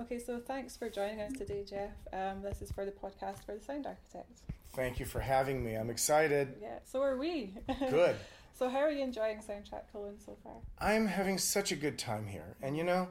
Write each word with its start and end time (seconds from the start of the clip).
Okay, 0.00 0.18
so 0.18 0.40
thanks 0.40 0.78
for 0.78 0.88
joining 0.88 1.20
us 1.20 1.32
today, 1.36 1.62
Jeff. 1.68 1.90
Um, 2.14 2.40
this 2.40 2.62
is 2.62 2.72
for 2.72 2.86
the 2.86 2.90
podcast 2.90 3.44
for 3.44 3.54
the 3.54 3.60
Sound 3.60 3.86
Architect. 3.86 4.40
Thank 4.72 4.98
you 4.98 5.04
for 5.04 5.20
having 5.20 5.62
me. 5.62 5.74
I'm 5.74 5.90
excited. 5.90 6.54
Yeah, 6.62 6.78
so 6.84 7.02
are 7.02 7.18
we. 7.18 7.52
Good. 7.90 8.16
so, 8.54 8.70
how 8.70 8.78
are 8.78 8.90
you 8.90 9.04
enjoying 9.04 9.38
Soundtrack 9.38 9.90
Cologne 9.92 10.16
so 10.24 10.38
far? 10.42 10.54
I'm 10.78 11.06
having 11.06 11.36
such 11.36 11.70
a 11.70 11.76
good 11.76 11.98
time 11.98 12.26
here. 12.26 12.56
And 12.62 12.78
you 12.78 12.84
know, 12.84 13.08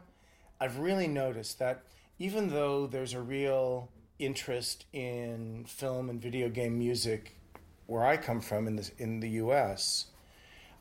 I've 0.60 0.80
really 0.80 1.08
noticed 1.08 1.60
that 1.60 1.84
even 2.18 2.50
though 2.50 2.88
there's 2.88 3.14
a 3.14 3.22
real 3.22 3.90
interest 4.18 4.86
in 4.92 5.66
film 5.68 6.10
and 6.10 6.20
video 6.20 6.50
game 6.50 6.80
music 6.80 7.36
where 7.86 8.04
I 8.04 8.18
come 8.18 8.42
from 8.42 8.68
in 8.68 8.78
the, 8.78 8.92
in 8.98 9.20
the 9.20 9.30
US, 9.42 10.08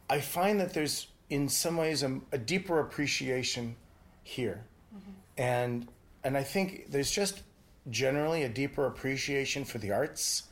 I 0.08 0.20
find 0.20 0.58
that 0.58 0.72
there's 0.72 1.08
in 1.28 1.50
some 1.50 1.76
ways 1.76 2.02
a, 2.02 2.18
a 2.32 2.38
deeper 2.38 2.80
appreciation 2.80 3.76
here. 4.22 4.64
Mm-hmm. 4.94 5.10
And 5.36 5.88
and 6.24 6.36
I 6.36 6.42
think 6.42 6.90
there's 6.90 7.10
just 7.10 7.42
generally 7.90 8.42
a 8.42 8.48
deeper 8.48 8.86
appreciation 8.86 9.64
for 9.64 9.78
the 9.78 9.92
arts 9.92 10.44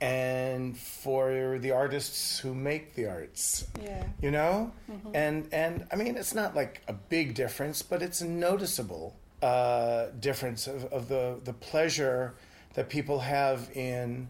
and 0.00 0.76
for 0.76 1.58
the 1.60 1.70
artists 1.70 2.38
who 2.38 2.54
make 2.54 2.94
the 2.94 3.06
arts. 3.06 3.66
Yeah. 3.82 4.04
You 4.20 4.30
know? 4.30 4.72
Mm-hmm. 4.90 5.10
And 5.14 5.48
and 5.52 5.86
I 5.92 5.96
mean 5.96 6.16
it's 6.16 6.34
not 6.34 6.54
like 6.54 6.82
a 6.88 6.92
big 6.92 7.34
difference, 7.34 7.82
but 7.82 8.02
it's 8.02 8.20
a 8.20 8.28
noticeable 8.28 9.16
uh, 9.42 10.06
difference 10.20 10.66
of, 10.66 10.84
of 10.86 11.08
the, 11.08 11.38
the 11.44 11.52
pleasure 11.52 12.34
that 12.74 12.88
people 12.88 13.20
have 13.20 13.70
in 13.74 14.28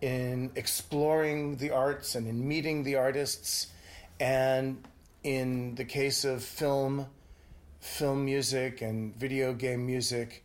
in 0.00 0.50
exploring 0.56 1.56
the 1.56 1.70
arts 1.70 2.14
and 2.14 2.26
in 2.26 2.46
meeting 2.46 2.82
the 2.82 2.96
artists 2.96 3.68
and 4.20 4.86
in 5.22 5.74
the 5.76 5.84
case 5.84 6.24
of 6.24 6.42
film 6.42 7.06
film 7.84 8.24
music 8.24 8.80
and 8.80 9.14
video 9.14 9.52
game 9.52 9.84
music, 9.84 10.42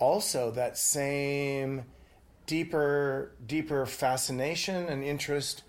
also 0.00 0.50
that 0.50 0.76
same 0.76 1.84
deeper 2.46 3.30
deeper 3.46 3.86
fascination 3.86 4.86
and 4.88 5.04
interest 5.04 5.62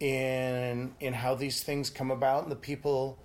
in 0.00 0.92
in 0.98 1.14
how 1.14 1.36
these 1.36 1.62
things 1.62 1.88
come 1.88 2.10
about 2.10 2.42
and 2.42 2.50
the 2.50 2.56
people, 2.56 3.16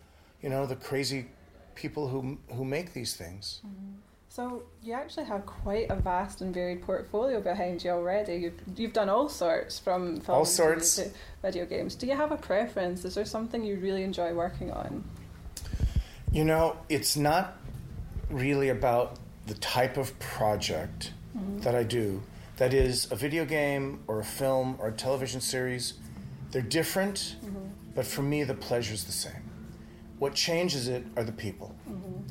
you 0.41 0.49
know, 0.49 0.67
the 0.67 0.75
crazy 0.75 1.25
people 1.73 2.07
who 2.07 2.37
who 2.55 2.63
make 2.63 2.93
these 2.93 3.15
things. 3.15 3.61
Mm-hmm. 3.65 3.93
So 4.29 4.63
you 4.83 4.93
actually 4.93 5.25
have 5.25 5.45
quite 5.45 5.89
a 5.89 5.95
vast 5.95 6.41
and 6.41 6.53
varied 6.53 6.83
portfolio 6.83 7.41
behind 7.41 7.83
you 7.83 7.89
already. 7.89 8.35
You've 8.35 8.61
you've 8.77 8.93
done 8.93 9.09
all 9.09 9.27
sorts 9.27 9.79
from 9.79 10.21
film 10.21 10.37
all 10.37 10.45
sorts 10.45 10.95
to 10.97 11.09
video 11.41 11.65
games. 11.65 11.95
Do 11.95 12.05
you 12.05 12.15
have 12.15 12.31
a 12.31 12.37
preference? 12.37 13.03
Is 13.03 13.15
there 13.15 13.25
something 13.25 13.63
you 13.63 13.77
really 13.77 14.03
enjoy 14.03 14.31
working 14.33 14.71
on? 14.71 15.03
You 16.31 16.45
know, 16.45 16.77
it's 16.87 17.17
not 17.17 17.57
really 18.29 18.69
about 18.69 19.17
the 19.47 19.53
type 19.55 19.97
of 19.97 20.17
project 20.19 21.11
mm-hmm. 21.37 21.59
that 21.59 21.75
I 21.75 21.83
do. 21.83 22.23
That 22.55 22.73
is 22.73 23.11
a 23.11 23.15
video 23.17 23.43
game 23.43 23.99
or 24.07 24.21
a 24.21 24.23
film 24.23 24.77
or 24.79 24.87
a 24.87 24.91
television 24.93 25.41
series. 25.41 25.95
They're 26.51 26.61
different, 26.61 27.35
mm-hmm. 27.43 27.67
but 27.93 28.05
for 28.05 28.21
me, 28.21 28.45
the 28.45 28.53
pleasure 28.53 28.93
is 28.93 29.03
the 29.03 29.11
same. 29.11 29.43
What 30.19 30.33
changes 30.33 30.87
it 30.87 31.03
are 31.17 31.25
the 31.25 31.33
people. 31.33 31.75
Mm-hmm. 31.89 32.21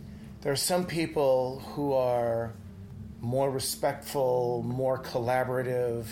There 0.40 0.52
are 0.52 0.56
some 0.56 0.86
people 0.86 1.60
who 1.74 1.92
are 1.92 2.54
more 3.20 3.50
respectful, 3.50 4.62
more 4.62 4.98
collaborative, 5.02 6.06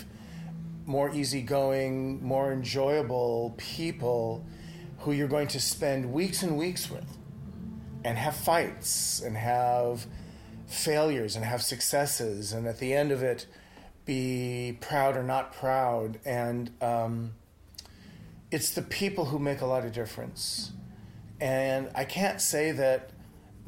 more 0.85 1.09
easygoing, 1.09 2.23
more 2.23 2.53
enjoyable 2.53 3.55
people 3.57 4.45
who 4.99 5.11
you're 5.11 5.27
going 5.27 5.47
to 5.47 5.59
spend 5.59 6.13
weeks 6.13 6.43
and 6.43 6.55
weeks 6.55 6.91
with 6.91 7.17
and 8.03 8.17
have 8.17 8.35
fights 8.35 9.21
and 9.21 9.35
have 9.37 10.05
failures 10.67 11.35
and 11.35 11.43
have 11.43 11.61
successes 11.61 12.53
and 12.53 12.67
at 12.67 12.79
the 12.79 12.93
end 12.93 13.11
of 13.11 13.23
it 13.23 13.47
be 14.05 14.75
proud 14.81 15.15
or 15.15 15.21
not 15.21 15.53
proud. 15.53 16.19
And 16.25 16.71
um, 16.81 17.33
it's 18.49 18.71
the 18.71 18.81
people 18.81 19.25
who 19.25 19.37
make 19.37 19.61
a 19.61 19.65
lot 19.65 19.85
of 19.85 19.91
difference. 19.93 20.71
And 21.39 21.89
i 21.95 22.03
can't 22.03 22.41
say 22.41 22.71
that 22.71 23.11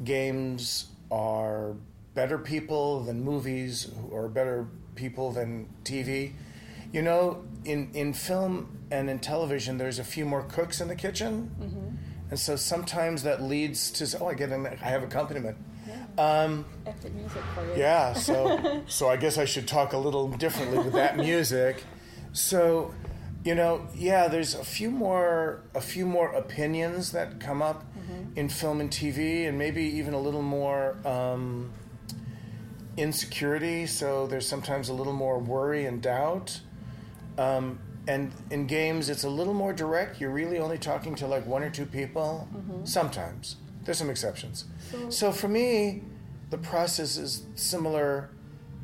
games 0.04 0.86
are 1.10 1.74
better 2.14 2.38
people 2.38 3.04
than 3.04 3.22
movies 3.22 3.90
or 4.10 4.28
better 4.28 4.66
people 4.94 5.30
than 5.32 5.66
tv 5.84 6.32
you 6.92 7.00
know 7.00 7.42
in, 7.64 7.90
in 7.94 8.12
film 8.12 8.78
and 8.90 9.08
in 9.08 9.18
television 9.18 9.78
there's 9.78 9.98
a 9.98 10.04
few 10.04 10.26
more 10.26 10.42
cooks 10.42 10.80
in 10.80 10.88
the 10.88 10.96
kitchen. 10.96 11.50
Mm-hmm 11.58 11.91
and 12.32 12.40
so 12.40 12.56
sometimes 12.56 13.24
that 13.24 13.42
leads 13.42 13.90
to 13.90 14.18
oh 14.18 14.28
I 14.28 14.32
get 14.32 14.48
an 14.52 14.66
I 14.66 14.88
have 14.88 15.02
accompaniment. 15.02 15.58
Yeah. 15.86 16.06
Um, 16.16 16.64
Epic 16.86 17.12
music 17.12 17.42
for 17.54 17.62
you. 17.66 17.74
Yeah, 17.76 18.14
so 18.14 18.82
so 18.86 19.10
I 19.10 19.18
guess 19.18 19.36
I 19.36 19.44
should 19.44 19.68
talk 19.68 19.92
a 19.92 19.98
little 19.98 20.28
differently 20.28 20.78
with 20.78 20.94
that 20.94 21.18
music. 21.18 21.84
So, 22.32 22.94
you 23.44 23.54
know, 23.54 23.86
yeah, 23.94 24.28
there's 24.28 24.54
a 24.54 24.64
few 24.64 24.90
more 24.90 25.60
a 25.74 25.82
few 25.82 26.06
more 26.06 26.32
opinions 26.32 27.12
that 27.12 27.38
come 27.38 27.60
up 27.60 27.84
mm-hmm. 27.92 28.38
in 28.38 28.48
film 28.48 28.80
and 28.80 28.90
TV, 28.90 29.46
and 29.46 29.58
maybe 29.58 29.82
even 29.82 30.14
a 30.14 30.20
little 30.20 30.40
more 30.40 30.96
um, 31.04 31.70
insecurity. 32.96 33.84
So 33.84 34.26
there's 34.26 34.48
sometimes 34.48 34.88
a 34.88 34.94
little 34.94 35.12
more 35.12 35.38
worry 35.38 35.84
and 35.84 36.00
doubt. 36.00 36.62
Um, 37.36 37.78
and 38.08 38.32
in 38.50 38.66
games 38.66 39.08
it's 39.08 39.24
a 39.24 39.28
little 39.28 39.54
more 39.54 39.72
direct. 39.72 40.20
You're 40.20 40.30
really 40.30 40.58
only 40.58 40.78
talking 40.78 41.14
to 41.16 41.26
like 41.26 41.46
one 41.46 41.62
or 41.62 41.70
two 41.70 41.86
people 41.86 42.48
mm-hmm. 42.54 42.84
sometimes. 42.84 43.56
There's 43.84 43.98
some 43.98 44.10
exceptions. 44.10 44.66
So, 44.90 45.10
so, 45.10 45.32
for 45.32 45.48
me 45.48 46.02
the 46.50 46.58
process 46.58 47.16
is 47.16 47.46
similar 47.54 48.30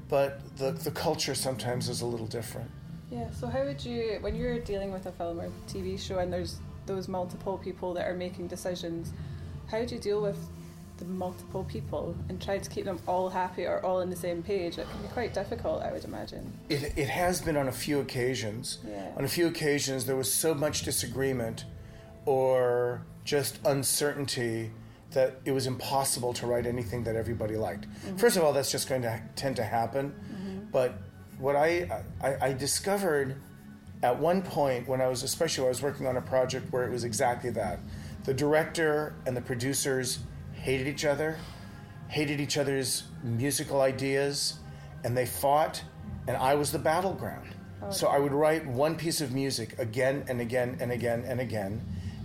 but 0.09 0.56
the, 0.56 0.71
the 0.71 0.91
culture 0.91 1.34
sometimes 1.34 1.91
is 1.91 2.01
a 2.01 2.06
little 2.06 2.27
different. 2.27 2.71
Yeah 3.11 3.31
so 3.31 3.47
how 3.47 3.65
would 3.65 3.84
you 3.84 4.19
when 4.21 4.34
you're 4.34 4.59
dealing 4.59 4.93
with 4.93 5.06
a 5.06 5.12
film 5.12 5.41
or 5.41 5.50
tv 5.67 5.99
show 5.99 6.19
and 6.19 6.33
there's 6.33 6.59
those 6.87 7.09
multiple 7.09 7.59
people 7.59 7.93
that 7.95 8.06
are 8.09 8.15
making 8.15 8.49
decisions 8.49 9.12
how 9.71 9.85
do 9.85 9.95
you 9.95 10.00
deal 10.00 10.21
with 10.23 10.39
the 10.99 11.05
multiple 11.05 11.65
people 11.65 12.15
and 12.29 12.41
try 12.41 12.59
to 12.59 12.71
keep 12.71 12.85
them 12.85 12.99
all 13.07 13.29
happy 13.29 13.65
or 13.65 13.85
all 13.85 14.01
on 14.01 14.11
the 14.11 14.17
same 14.17 14.43
page. 14.43 14.79
It 14.79 14.87
can 14.91 15.03
be 15.03 15.09
quite 15.09 15.33
difficult, 15.33 15.83
I 15.83 15.93
would 15.93 16.05
imagine. 16.05 16.53
It, 16.69 16.93
it 16.97 17.09
has 17.09 17.41
been 17.41 17.57
on 17.57 17.69
a 17.69 17.73
few 17.73 18.01
occasions. 18.01 18.79
Yeah. 18.87 19.11
On 19.17 19.25
a 19.25 19.29
few 19.29 19.47
occasions, 19.47 20.05
there 20.07 20.17
was 20.17 20.33
so 20.33 20.55
much 20.55 20.83
disagreement 20.83 21.65
or 22.27 23.03
just 23.25 23.59
uncertainty 23.65 24.71
that 25.13 25.41
it 25.45 25.53
was 25.53 25.67
impossible 25.67 26.35
to 26.35 26.47
write 26.47 26.67
anything 26.67 27.05
that 27.05 27.17
everybody 27.17 27.57
liked. 27.57 27.89
Mm-hmm. 27.89 28.17
First 28.17 28.37
of 28.37 28.45
all, 28.45 28.53
that's 28.53 28.71
just 28.71 28.89
going 28.89 29.03
to 29.03 29.23
tend 29.37 29.57
to 29.57 29.65
happen. 29.65 30.11
Mm-hmm. 30.11 30.59
But 30.71 30.99
what 31.39 31.57
I, 31.57 32.03
I, 32.21 32.49
I 32.49 32.53
discovered 32.53 33.37
at 34.03 34.19
one 34.19 34.43
point 34.43 34.87
when 34.87 35.01
I 35.01 35.09
was, 35.09 35.23
especially 35.23 35.63
when 35.63 35.69
I 35.69 35.71
was 35.71 35.83
working 35.83 36.07
on 36.07 36.17
a 36.17 36.23
project 36.23 36.73
where 36.73 36.85
it 36.85 36.91
was 36.91 37.05
exactly 37.05 37.51
that. 37.51 37.81
The 38.25 38.35
director 38.35 39.15
and 39.27 39.37
the 39.37 39.41
producers 39.41 40.19
hated 40.69 40.87
each 40.87 41.06
other, 41.06 41.39
hated 42.09 42.41
each 42.41 42.59
other's 42.59 43.05
musical 43.23 43.81
ideas, 43.81 44.59
and 45.03 45.17
they 45.17 45.25
fought, 45.25 45.83
and 46.27 46.37
I 46.37 46.56
was 46.56 46.71
the 46.71 46.79
battleground. 46.79 47.49
Oh, 47.83 47.91
so 47.91 48.09
I 48.09 48.19
would 48.19 48.33
write 48.33 48.67
one 48.67 48.95
piece 48.95 49.23
of 49.23 49.33
music 49.33 49.79
again 49.79 50.27
and 50.29 50.43
again 50.43 50.77
and 50.79 50.93
again 50.93 51.25
and 51.27 51.41
again, 51.41 51.81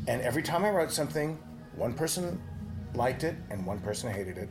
and 0.10 0.22
every 0.22 0.44
time 0.44 0.66
I 0.66 0.72
wrote 0.72 0.92
something, 0.92 1.40
one 1.78 1.94
person 1.94 2.42
liked 2.94 3.24
it 3.24 3.36
and 3.50 3.66
one 3.66 3.80
person 3.80 4.12
hated 4.12 4.38
it. 4.38 4.50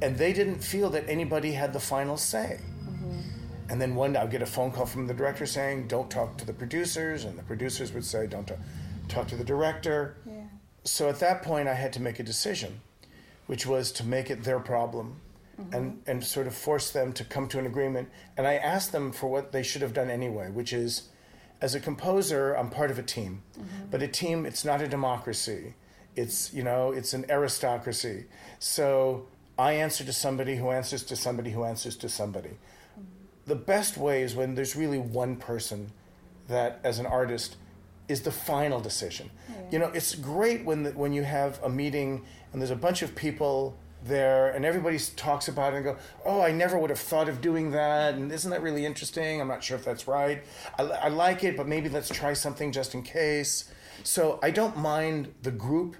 And 0.00 0.16
they 0.16 0.32
didn't 0.32 0.60
feel 0.62 0.88
that 0.90 1.08
anybody 1.08 1.50
had 1.50 1.72
the 1.72 1.80
final 1.80 2.16
say. 2.16 2.60
Mm-hmm. 2.84 3.20
And 3.68 3.80
then 3.80 3.96
one 3.96 4.12
day 4.12 4.20
I'd 4.20 4.30
get 4.30 4.42
a 4.42 4.46
phone 4.46 4.70
call 4.70 4.86
from 4.86 5.08
the 5.08 5.14
director 5.14 5.44
saying, 5.44 5.88
Don't 5.88 6.08
talk 6.08 6.38
to 6.38 6.46
the 6.46 6.52
producers. 6.52 7.24
And 7.24 7.36
the 7.36 7.42
producers 7.42 7.92
would 7.92 8.04
say, 8.04 8.28
Don't 8.28 8.46
talk, 8.46 8.58
talk 9.08 9.26
to 9.28 9.36
the 9.36 9.44
director. 9.44 10.18
Yeah 10.24 10.35
so 10.86 11.08
at 11.08 11.18
that 11.18 11.42
point, 11.42 11.68
I 11.68 11.74
had 11.74 11.92
to 11.94 12.00
make 12.00 12.20
a 12.20 12.22
decision, 12.22 12.80
which 13.46 13.66
was 13.66 13.90
to 13.92 14.04
make 14.04 14.30
it 14.30 14.44
their 14.44 14.60
problem 14.60 15.16
mm-hmm. 15.60 15.74
and, 15.74 16.02
and 16.06 16.24
sort 16.24 16.46
of 16.46 16.54
force 16.54 16.90
them 16.90 17.12
to 17.14 17.24
come 17.24 17.48
to 17.48 17.58
an 17.58 17.66
agreement. 17.66 18.08
And 18.36 18.46
I 18.46 18.54
asked 18.54 18.92
them 18.92 19.12
for 19.12 19.28
what 19.28 19.52
they 19.52 19.62
should 19.62 19.82
have 19.82 19.92
done 19.92 20.10
anyway, 20.10 20.50
which 20.50 20.72
is 20.72 21.08
as 21.60 21.74
a 21.74 21.80
composer, 21.80 22.54
I'm 22.54 22.70
part 22.70 22.90
of 22.90 22.98
a 22.98 23.02
team. 23.02 23.42
Mm-hmm. 23.58 23.90
But 23.90 24.02
a 24.02 24.08
team, 24.08 24.46
it's 24.46 24.64
not 24.64 24.80
a 24.80 24.88
democracy. 24.88 25.74
It's, 26.14 26.52
you 26.54 26.62
know, 26.62 26.92
it's 26.92 27.14
an 27.14 27.26
aristocracy. 27.28 28.26
So 28.58 29.26
I 29.58 29.72
answer 29.72 30.04
to 30.04 30.12
somebody 30.12 30.56
who 30.56 30.70
answers 30.70 31.02
to 31.04 31.16
somebody 31.16 31.50
who 31.50 31.64
answers 31.64 31.96
to 31.96 32.08
somebody. 32.08 32.50
Mm-hmm. 32.50 33.02
The 33.46 33.56
best 33.56 33.96
way 33.96 34.22
is 34.22 34.34
when 34.36 34.54
there's 34.54 34.76
really 34.76 34.98
one 34.98 35.36
person 35.36 35.90
that, 36.48 36.78
as 36.84 36.98
an 36.98 37.06
artist, 37.06 37.56
is 38.08 38.22
the 38.22 38.30
final 38.30 38.80
decision. 38.80 39.30
Yeah. 39.48 39.54
You 39.70 39.78
know, 39.80 39.86
it's 39.88 40.14
great 40.14 40.64
when 40.64 40.84
the, 40.84 40.90
when 40.92 41.12
you 41.12 41.24
have 41.24 41.62
a 41.62 41.68
meeting 41.68 42.24
and 42.52 42.60
there's 42.62 42.70
a 42.70 42.76
bunch 42.76 43.02
of 43.02 43.14
people 43.14 43.76
there 44.04 44.50
and 44.50 44.64
everybody 44.64 44.98
talks 45.16 45.48
about 45.48 45.72
it 45.72 45.76
and 45.76 45.84
go, 45.84 45.96
oh, 46.24 46.40
I 46.40 46.52
never 46.52 46.78
would 46.78 46.90
have 46.90 46.98
thought 46.98 47.28
of 47.28 47.40
doing 47.40 47.72
that, 47.72 48.14
and 48.14 48.30
isn't 48.30 48.50
that 48.50 48.62
really 48.62 48.86
interesting? 48.86 49.40
I'm 49.40 49.48
not 49.48 49.64
sure 49.64 49.76
if 49.76 49.84
that's 49.84 50.06
right. 50.06 50.44
I, 50.78 50.82
I 50.84 51.08
like 51.08 51.42
it, 51.44 51.56
but 51.56 51.66
maybe 51.66 51.88
let's 51.88 52.08
try 52.08 52.32
something 52.32 52.72
just 52.72 52.94
in 52.94 53.02
case. 53.02 53.70
So 54.04 54.38
I 54.42 54.50
don't 54.50 54.76
mind 54.76 55.34
the 55.42 55.50
group 55.50 55.96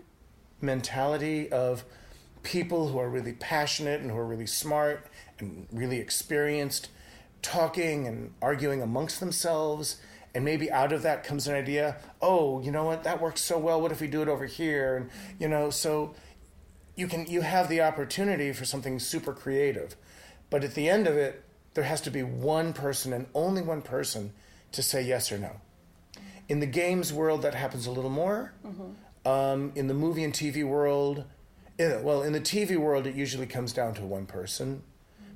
mentality 0.61 1.51
of 1.51 1.85
people 2.43 2.89
who 2.89 2.99
are 2.99 3.09
really 3.09 3.33
passionate 3.33 4.01
and 4.01 4.11
who 4.11 4.17
are 4.17 4.27
really 4.27 4.47
smart 4.47 5.07
and 5.39 5.67
really 5.73 5.99
experienced 5.99 6.89
talking 7.43 8.07
and 8.07 8.33
arguing 8.41 8.83
amongst 8.83 9.21
themselves 9.21 9.97
and 10.37 10.45
maybe 10.45 10.71
out 10.71 10.93
of 10.93 11.03
that 11.03 11.25
comes 11.25 11.49
an 11.49 11.55
idea 11.55 11.97
oh 12.21 12.61
you 12.61 12.71
know 12.71 12.85
what? 12.85 13.05
That 13.05 13.23
works 13.23 13.41
so 13.41 13.59
well. 13.59 13.81
What 13.81 13.91
if 13.91 14.03
we 14.03 14.07
do 14.07 14.21
it 14.21 14.29
over 14.29 14.45
here? 14.45 14.97
And 14.97 15.11
you 15.41 15.49
know 15.49 15.71
so 15.71 16.15
you 16.95 17.09
can 17.09 17.27
you 17.27 17.41
have 17.41 17.71
the 17.71 17.81
opportunity 17.81 18.53
for 18.53 18.67
something 18.67 19.01
super 19.01 19.33
creative. 19.33 19.97
But 20.51 20.63
at 20.63 20.75
the 20.75 20.91
end 20.91 21.07
of 21.07 21.17
it 21.17 21.43
there 21.73 21.85
has 21.85 22.03
to 22.03 22.11
be 22.11 22.23
one 22.23 22.75
person 22.75 23.15
and 23.15 23.27
only 23.35 23.63
one 23.63 23.81
person 23.81 24.33
to 24.73 24.83
say 24.83 25.03
yes 25.03 25.33
or 25.33 25.39
no. 25.39 25.53
In 26.49 26.61
the 26.61 26.67
games 26.67 27.13
world 27.15 27.41
that 27.43 27.55
happens 27.55 27.87
a 27.87 27.91
little 27.91 28.11
more. 28.11 28.53
Um, 29.25 29.73
in 29.75 29.89
the 29.89 29.95
movie 29.95 30.23
and 30.23 30.33
tv 30.33 30.65
world 30.65 31.25
eh, 31.79 31.99
well 32.01 32.23
in 32.23 32.33
the 32.33 32.41
tv 32.41 32.77
world 32.77 33.07
it 33.07 33.17
usually 33.17 33.47
comes 33.47 33.73
down 33.73 33.95
to 33.95 34.03
one 34.03 34.27
person 34.27 34.83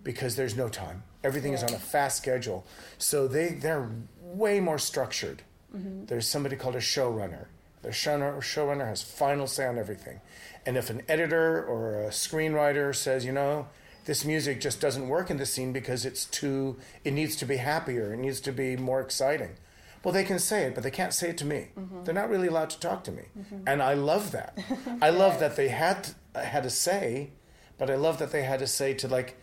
because 0.04 0.36
there's 0.36 0.56
no 0.56 0.68
time. 0.68 1.02
Everything 1.22 1.52
is 1.52 1.62
on 1.62 1.74
a 1.74 1.78
fast 1.78 2.16
schedule. 2.16 2.64
So 2.98 3.28
they 3.28 3.48
they're 3.48 3.90
way 4.36 4.60
more 4.60 4.78
structured. 4.78 5.42
Mm-hmm. 5.74 6.06
There's 6.06 6.26
somebody 6.26 6.56
called 6.56 6.76
a 6.76 6.80
showrunner. 6.80 7.46
The 7.82 7.90
showrunner, 7.90 8.86
has 8.86 9.02
final 9.02 9.46
say 9.46 9.66
on 9.66 9.78
everything. 9.78 10.20
And 10.66 10.76
if 10.76 10.90
an 10.90 11.02
editor 11.08 11.64
or 11.64 12.02
a 12.02 12.08
screenwriter 12.08 12.94
says 12.94 13.24
you 13.24 13.32
know 13.32 13.68
this 14.04 14.24
music 14.24 14.60
just 14.60 14.80
doesn't 14.80 15.08
work 15.08 15.30
in 15.30 15.36
this 15.38 15.52
scene 15.52 15.72
because 15.72 16.04
it's 16.04 16.24
too 16.26 16.76
it 17.04 17.12
needs 17.12 17.36
to 17.36 17.46
be 17.46 17.56
happier 17.56 18.12
it 18.12 18.18
needs 18.18 18.40
to 18.42 18.52
be 18.52 18.76
more 18.76 19.00
exciting. 19.00 19.56
Well 20.04 20.12
they 20.12 20.24
can 20.24 20.38
say 20.38 20.64
it 20.64 20.74
but 20.74 20.84
they 20.84 20.90
can't 20.90 21.14
say 21.14 21.30
it 21.30 21.38
to 21.38 21.46
me. 21.46 21.68
Mm-hmm. 21.78 22.04
They're 22.04 22.14
not 22.14 22.28
really 22.28 22.48
allowed 22.48 22.70
to 22.70 22.80
talk 22.80 23.04
to 23.04 23.12
me. 23.12 23.24
Mm-hmm. 23.38 23.62
And 23.66 23.82
i 23.82 23.94
love 23.94 24.32
that. 24.32 24.58
I 25.00 25.10
love 25.10 25.40
that 25.40 25.56
they 25.56 25.68
had 25.68 26.08
had 26.34 26.66
a 26.66 26.70
say 26.70 27.30
but 27.78 27.90
i 27.90 27.96
love 27.96 28.18
that 28.18 28.30
they 28.30 28.42
had 28.42 28.60
to 28.60 28.66
say 28.66 28.94
to 28.94 29.08
like 29.08 29.36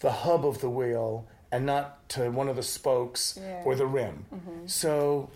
the 0.00 0.12
hub 0.12 0.46
of 0.46 0.60
the 0.60 0.70
wheel 0.70 1.26
and 1.50 1.64
not 1.66 2.08
to 2.10 2.30
one 2.30 2.48
of 2.48 2.56
the 2.56 2.62
spokes 2.62 3.38
Yeah. 3.40 3.62
or 3.64 3.74
the 3.74 3.86
rim. 3.86 4.26
Mm-hmm. 4.34 4.66
So 4.66 5.30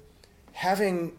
having 0.53 1.19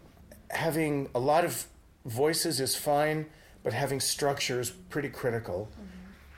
having 0.50 1.08
a 1.14 1.18
lot 1.18 1.44
of 1.44 1.66
voices 2.04 2.60
is 2.60 2.76
fine 2.76 3.26
but 3.62 3.72
having 3.72 3.98
structure 3.98 4.60
is 4.60 4.70
pretty 4.70 5.08
critical 5.08 5.68
mm-hmm. 5.72 5.86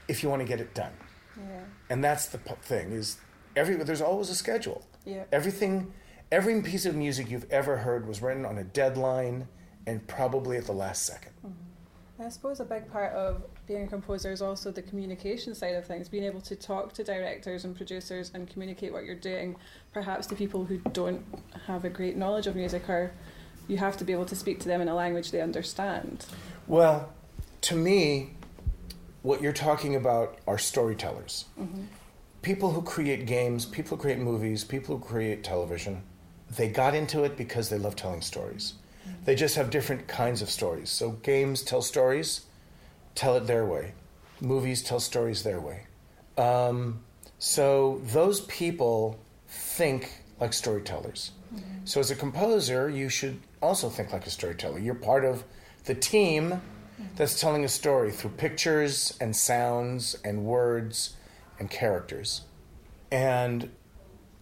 if 0.09 0.23
you 0.23 0.29
want 0.31 0.41
to 0.41 0.49
get 0.49 0.61
it 0.61 0.75
done. 0.75 0.93
Yeah. 1.37 1.61
and 1.91 2.03
that's 2.03 2.27
the 2.27 2.39
thing 2.39 2.93
is 2.93 3.19
every 3.55 3.77
there's 3.77 4.01
always 4.01 4.31
a 4.31 4.35
schedule. 4.35 4.87
Yeah. 5.05 5.25
everything 5.33 5.93
every 6.33 6.61
piece 6.63 6.87
of 6.87 6.95
music 6.95 7.31
you've 7.31 7.51
ever 7.51 7.77
heard 7.79 8.07
was 8.09 8.23
written 8.23 8.45
on 8.45 8.59
a 8.59 8.65
deadline 8.65 9.49
and 9.87 10.07
probably 10.09 10.57
at 10.57 10.65
the 10.67 10.73
last 10.73 11.05
second. 11.05 11.33
Mm-hmm. 11.47 12.23
I 12.23 12.29
suppose 12.31 12.61
a 12.61 12.65
big 12.65 12.91
part 12.91 13.13
of 13.13 13.43
being 13.67 13.83
a 13.83 13.87
composer 13.87 14.31
is 14.31 14.41
also 14.41 14.71
the 14.71 14.83
communication 14.83 15.55
side 15.55 15.75
of 15.75 15.87
things, 15.87 16.09
being 16.09 16.25
able 16.25 16.41
to 16.43 16.57
talk 16.57 16.93
to 16.95 17.05
directors 17.05 17.65
and 17.65 17.77
producers 17.77 18.31
and 18.35 18.49
communicate 18.49 18.93
what 18.93 19.05
you're 19.05 19.15
doing, 19.15 19.57
perhaps 19.93 20.27
to 20.29 20.35
people 20.35 20.65
who 20.65 20.79
don't 20.93 21.25
have 21.67 21.85
a 21.85 21.91
great 21.91 22.17
knowledge 22.17 22.47
of 22.47 22.55
music, 22.55 22.89
or 22.89 23.13
you 23.69 23.77
have 23.79 23.97
to 23.97 24.05
be 24.05 24.13
able 24.13 24.27
to 24.27 24.37
speak 24.37 24.61
to 24.61 24.69
them 24.69 24.81
in 24.81 24.89
a 24.89 24.95
language 24.95 25.31
they 25.31 25.41
understand. 25.41 26.27
well 26.67 27.13
to 27.61 27.75
me 27.75 28.31
what 29.23 29.43
you're 29.43 29.53
talking 29.53 29.97
about 29.97 30.39
are 30.47 30.57
storytellers. 30.57 31.47
Mm-hmm. 31.59 31.83
People 32.43 32.71
who 32.71 32.83
create 32.83 33.27
games 33.27 33.67
people 33.67 33.97
who 33.97 34.03
create 34.03 34.19
movies 34.19 34.63
people 34.63 34.99
who 34.99 35.05
create 35.05 35.43
television 35.43 36.03
they 36.49 36.69
got 36.69 36.95
into 36.95 37.25
it 37.25 37.37
because 37.37 37.69
they 37.69 37.79
love 37.79 37.97
telling 37.97 38.21
stories. 38.21 38.75
Mm-hmm. 39.09 39.25
They 39.25 39.35
just 39.35 39.57
have 39.57 39.71
different 39.71 40.07
kinds 40.07 40.43
of 40.43 40.49
stories. 40.49 40.91
So 40.91 41.11
games 41.11 41.63
tell 41.63 41.83
stories 41.83 42.46
tell 43.17 43.37
it 43.37 43.47
their 43.49 43.65
way. 43.65 43.95
Movies 44.41 44.83
tell 44.83 45.01
stories 45.01 45.43
their 45.43 45.61
way. 45.61 45.87
Um, 46.39 47.01
so 47.39 48.01
those 48.05 48.43
people 48.43 49.19
think 49.49 50.23
like 50.39 50.53
storytellers. 50.53 51.33
So 51.85 52.01
as 52.01 52.11
a 52.11 52.17
composer 52.17 52.89
you 52.89 53.09
should 53.09 53.41
also 53.63 53.89
think 53.89 54.13
like 54.13 54.27
a 54.27 54.31
storyteller. 54.31 54.79
You're 54.79 54.95
part 54.95 55.25
of 55.25 55.45
the 55.85 55.95
team 55.95 56.61
that's 57.17 57.41
telling 57.41 57.65
a 57.65 57.69
story 57.69 58.11
through 58.13 58.31
pictures 58.31 59.17
and 59.21 59.35
sounds 59.35 60.17
and 60.25 60.45
words 60.45 61.17
and 61.59 61.71
characters. 61.71 62.43
And 63.11 63.71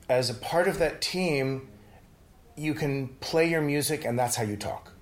as 0.08 0.30
a 0.30 0.34
part 0.34 0.68
of 0.68 0.78
that 0.78 1.00
team 1.00 1.68
you 2.56 2.74
can 2.74 3.08
play 3.20 3.48
your 3.48 3.60
music 3.60 4.04
and 4.04 4.18
that's 4.18 4.36
how 4.36 4.44
you 4.44 4.56
talk. 4.56 4.92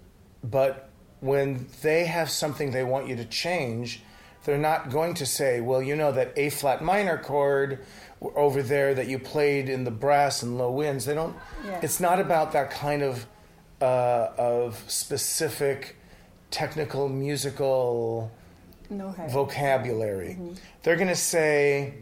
But 0.42 0.90
when 1.22 1.66
they 1.82 2.04
have 2.04 2.28
something 2.28 2.72
they 2.72 2.84
want 2.84 3.08
you 3.08 3.16
to 3.16 3.24
change, 3.24 4.02
they're 4.44 4.58
not 4.58 4.90
going 4.90 5.14
to 5.14 5.24
say, 5.24 5.60
well, 5.60 5.80
you 5.80 5.96
know, 5.96 6.12
that 6.12 6.32
A 6.36 6.50
flat 6.50 6.82
minor 6.82 7.16
chord 7.16 7.78
over 8.20 8.60
there 8.62 8.92
that 8.94 9.06
you 9.06 9.18
played 9.18 9.68
in 9.68 9.84
the 9.84 9.90
brass 9.90 10.42
and 10.42 10.58
low 10.58 10.70
winds. 10.70 11.04
They 11.06 11.14
don't, 11.14 11.34
Yeah. 11.64 11.78
it's 11.82 12.00
not 12.00 12.18
about 12.20 12.52
that 12.52 12.70
kind 12.70 13.02
of, 13.02 13.26
uh, 13.80 14.28
of 14.36 14.82
specific 14.88 15.96
technical 16.50 17.08
musical 17.08 18.30
how. 18.90 19.28
vocabulary. 19.28 20.36
They're 20.82 20.96
going 20.96 21.08
to 21.08 21.14
say, 21.16 21.94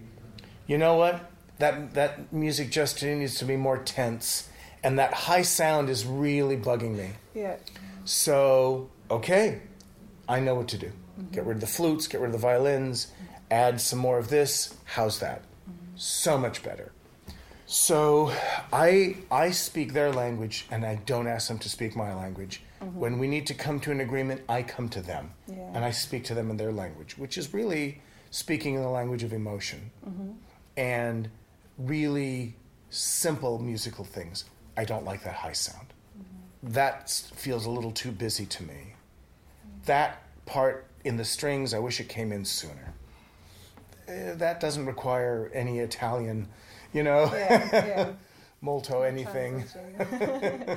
you 0.66 0.76
know 0.78 0.94
what? 0.96 1.30
That 1.58 1.92
that 1.94 2.32
music 2.32 2.70
just 2.70 3.02
needs 3.02 3.36
to 3.36 3.44
be 3.44 3.56
more 3.56 3.76
tense, 3.78 4.48
and 4.82 4.98
that 4.98 5.12
high 5.12 5.42
sound 5.42 5.90
is 5.90 6.06
really 6.06 6.56
bugging 6.56 6.96
me. 6.96 7.10
yeah. 7.34 7.56
So, 8.06 8.88
okay, 9.10 9.60
I 10.28 10.40
know 10.40 10.54
what 10.54 10.68
to 10.68 10.78
do. 10.78 10.86
Mm-hmm. 10.86 11.32
Get 11.32 11.46
rid 11.46 11.56
of 11.56 11.60
the 11.60 11.66
flutes, 11.66 12.06
get 12.06 12.20
rid 12.20 12.28
of 12.28 12.32
the 12.32 12.38
violins, 12.38 13.08
add 13.50 13.80
some 13.80 13.98
more 13.98 14.18
of 14.18 14.28
this. 14.28 14.74
How's 14.84 15.18
that? 15.20 15.42
Mm-hmm. 15.42 15.96
So 15.96 16.38
much 16.38 16.62
better. 16.62 16.92
So, 17.66 18.32
I 18.72 19.16
I 19.30 19.52
speak 19.52 19.92
their 19.92 20.10
language 20.12 20.66
and 20.72 20.84
I 20.84 20.96
don't 21.06 21.28
ask 21.28 21.46
them 21.48 21.58
to 21.60 21.68
speak 21.68 21.94
my 21.94 22.12
language. 22.14 22.62
Mm-hmm. 22.82 22.98
When 22.98 23.18
we 23.20 23.28
need 23.28 23.46
to 23.46 23.54
come 23.54 23.78
to 23.80 23.92
an 23.92 24.00
agreement, 24.00 24.42
I 24.48 24.62
come 24.64 24.88
to 24.90 25.00
them 25.00 25.30
Yeah. 25.46 25.70
and 25.74 25.84
I 25.84 25.92
speak 25.92 26.24
to 26.24 26.34
them 26.34 26.50
in 26.50 26.56
their 26.56 26.72
language, 26.72 27.16
which 27.16 27.38
is 27.38 27.54
really 27.54 28.00
speaking 28.32 28.74
in 28.74 28.82
the 28.82 28.88
language 28.88 29.22
of 29.22 29.32
emotion 29.32 29.90
and 30.76 31.28
really 31.78 32.54
simple 32.90 33.58
musical 33.58 34.04
things. 34.04 34.44
I 34.76 34.84
don't 34.84 35.04
like 35.04 35.22
that 35.24 35.34
high 35.34 35.52
sound. 35.52 35.92
That 36.62 37.10
feels 37.34 37.66
a 37.66 37.70
little 37.70 37.92
too 37.92 38.12
busy 38.12 38.46
to 38.46 38.62
me. 38.62 38.89
That 39.86 40.22
part 40.46 40.86
in 41.04 41.16
the 41.16 41.24
strings, 41.24 41.72
I 41.74 41.78
wish 41.78 42.00
it 42.00 42.08
came 42.08 42.32
in 42.32 42.44
sooner. 42.44 42.92
Eh, 44.08 44.34
that 44.34 44.60
doesn't 44.60 44.86
require 44.86 45.50
any 45.54 45.78
Italian, 45.78 46.48
you 46.92 47.02
know, 47.02 47.30
Yeah, 47.32 47.86
yeah. 47.86 48.12
molto 48.60 49.02
anything. 49.02 49.64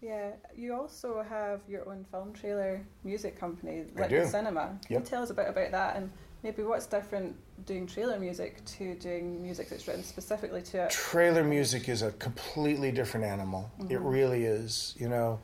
Yeah, 0.00 0.30
you 0.56 0.74
also 0.74 1.24
have 1.28 1.60
your 1.68 1.88
own 1.88 2.04
film 2.12 2.32
trailer 2.32 2.80
music 3.02 3.36
company, 3.38 3.82
Liquid 3.96 4.28
Cinema. 4.28 4.78
Can 4.86 4.94
Yep. 4.94 5.00
you 5.02 5.06
tell 5.06 5.22
us 5.24 5.30
a 5.30 5.34
bit 5.34 5.48
about 5.48 5.72
that 5.72 5.96
and 5.96 6.12
maybe 6.44 6.62
what's 6.62 6.86
different 6.86 7.34
doing 7.66 7.84
trailer 7.84 8.16
music 8.20 8.64
to 8.64 8.94
doing 8.94 9.42
music 9.42 9.68
that's 9.68 9.88
written 9.88 10.04
specifically 10.04 10.62
to 10.62 10.84
it? 10.84 10.90
Trailer 10.90 11.42
music 11.42 11.88
is 11.88 12.02
a 12.02 12.12
completely 12.12 12.92
different 12.92 13.26
animal. 13.26 13.72
It 13.90 13.98
really 14.00 14.44
is. 14.44 14.94
You 15.00 15.08
know, 15.08 15.40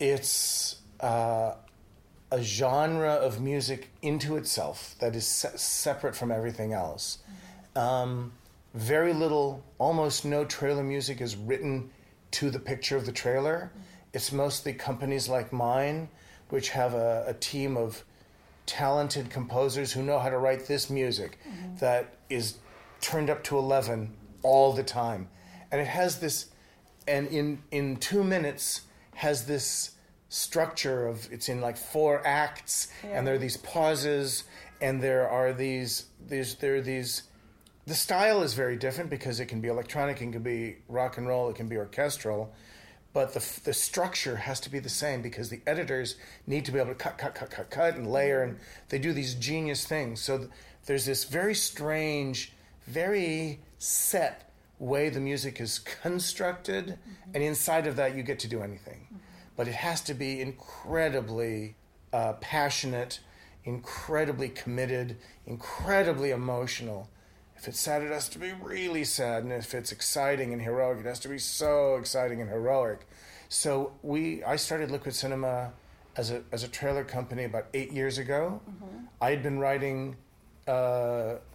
it's 0.00 0.76
uh, 1.00 1.56
a 2.30 2.42
genre 2.42 3.12
of 3.12 3.40
music 3.40 3.90
into 4.02 4.36
itself 4.36 4.94
that 5.00 5.16
is 5.16 5.26
se- 5.26 5.56
separate 5.56 6.14
from 6.14 6.30
everything 6.30 6.72
else. 6.72 7.18
Mm-hmm. 7.74 7.78
Um, 7.78 8.32
very 8.74 9.12
little, 9.12 9.62
almost 9.78 10.24
no 10.24 10.44
trailer 10.44 10.82
music 10.82 11.20
is 11.20 11.36
written 11.36 11.90
to 12.32 12.50
the 12.50 12.58
picture 12.58 12.96
of 12.96 13.06
the 13.06 13.12
trailer. 13.12 13.70
Mm-hmm. 13.70 13.82
It's 14.12 14.32
mostly 14.32 14.72
companies 14.72 15.28
like 15.28 15.52
mine, 15.52 16.08
which 16.50 16.70
have 16.70 16.94
a, 16.94 17.24
a 17.28 17.34
team 17.34 17.76
of 17.76 18.04
talented 18.68 19.30
composers 19.30 19.92
who 19.92 20.02
know 20.02 20.18
how 20.18 20.28
to 20.28 20.36
write 20.36 20.66
this 20.66 20.90
music 20.90 21.38
mm-hmm. 21.48 21.76
that 21.78 22.14
is 22.28 22.58
turned 23.00 23.30
up 23.30 23.42
to 23.42 23.56
11 23.56 24.12
all 24.42 24.72
the 24.72 24.82
time 24.82 25.26
and 25.70 25.80
it 25.80 25.86
has 25.86 26.20
this 26.20 26.50
and 27.06 27.26
in 27.28 27.62
in 27.70 27.96
2 27.96 28.22
minutes 28.22 28.82
has 29.14 29.46
this 29.46 29.92
structure 30.28 31.06
of 31.06 31.26
it's 31.32 31.48
in 31.48 31.60
like 31.60 31.76
four 31.76 32.20
acts 32.26 32.88
and 33.02 33.26
there 33.26 33.34
are 33.34 33.38
these 33.38 33.56
pauses 33.56 34.44
and 34.80 35.02
there 35.02 35.28
are 35.28 35.52
these 35.52 36.06
these 36.28 36.54
there 36.56 36.76
are 36.76 36.80
these 36.80 37.22
the 37.88 37.94
style 37.94 38.42
is 38.42 38.52
very 38.52 38.76
different 38.76 39.08
because 39.08 39.40
it 39.40 39.46
can 39.46 39.62
be 39.62 39.68
electronic, 39.68 40.20
it 40.20 40.30
can 40.30 40.42
be 40.42 40.76
rock 40.88 41.16
and 41.16 41.26
roll, 41.26 41.48
it 41.48 41.56
can 41.56 41.68
be 41.68 41.78
orchestral, 41.78 42.52
but 43.14 43.32
the 43.32 43.60
the 43.64 43.72
structure 43.72 44.36
has 44.36 44.60
to 44.60 44.70
be 44.70 44.78
the 44.78 44.90
same 44.90 45.22
because 45.22 45.48
the 45.48 45.62
editors 45.66 46.16
need 46.46 46.66
to 46.66 46.72
be 46.72 46.78
able 46.78 46.90
to 46.90 46.94
cut, 46.94 47.16
cut, 47.16 47.34
cut, 47.34 47.50
cut, 47.50 47.70
cut, 47.70 47.96
and 47.96 48.12
layer, 48.12 48.42
and 48.42 48.58
they 48.90 48.98
do 48.98 49.14
these 49.14 49.34
genius 49.34 49.86
things. 49.86 50.20
So 50.20 50.36
th- 50.36 50.50
there's 50.84 51.06
this 51.06 51.24
very 51.24 51.54
strange, 51.54 52.52
very 52.86 53.60
set 53.78 54.52
way 54.78 55.08
the 55.08 55.20
music 55.20 55.58
is 55.58 55.78
constructed, 55.78 56.86
mm-hmm. 56.88 57.30
and 57.34 57.42
inside 57.42 57.86
of 57.86 57.96
that 57.96 58.14
you 58.14 58.22
get 58.22 58.38
to 58.40 58.48
do 58.48 58.60
anything, 58.60 59.06
mm-hmm. 59.06 59.16
But 59.58 59.66
it 59.66 59.74
has 59.74 60.00
to 60.00 60.14
be 60.14 60.40
incredibly 60.40 61.74
uh, 62.12 62.32
passionate. 62.40 63.20
incredibly 63.64 64.48
committed, 64.48 65.16
incredibly 65.46 66.30
emotional. 66.30 67.10
If 67.56 67.68
it's 67.68 67.80
sad, 67.80 68.02
it 68.02 68.12
has 68.12 68.28
to 68.30 68.38
be 68.38 68.52
really 68.52 69.04
sad, 69.04 69.42
and 69.42 69.52
if 69.52 69.74
it's 69.74 69.92
exciting 69.92 70.52
and 70.54 70.62
heroic, 70.62 71.00
it 71.00 71.06
has 71.06 71.18
to 71.20 71.28
be 71.28 71.38
so 71.38 71.96
exciting 71.96 72.40
and 72.40 72.48
heroic. 72.48 73.00
So 73.50 73.92
we, 74.02 74.42
I 74.44 74.56
started 74.56 74.90
Liquid 74.90 75.14
Cinema 75.14 75.72
as 76.16 76.30
a 76.30 76.42
as 76.52 76.62
a 76.64 76.68
trailer 76.68 77.04
company 77.04 77.44
about 77.44 77.66
eight 77.74 77.92
years 77.92 78.16
ago. 78.18 78.60
I 79.20 79.30
had 79.30 79.42
been 79.42 79.58
writing 79.58 80.16
uh, 80.68 80.70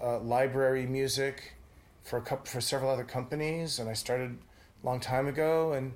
uh, 0.01 0.19
library 0.19 0.85
music 0.85 1.53
for 2.03 2.17
a 2.17 2.21
couple 2.21 2.45
for 2.47 2.61
several 2.61 2.91
other 2.91 3.05
companies, 3.05 3.79
and 3.79 3.89
I 3.89 3.93
started 3.93 4.37
a 4.83 4.85
long 4.85 4.99
time 4.99 5.27
ago. 5.27 5.71
And 5.71 5.93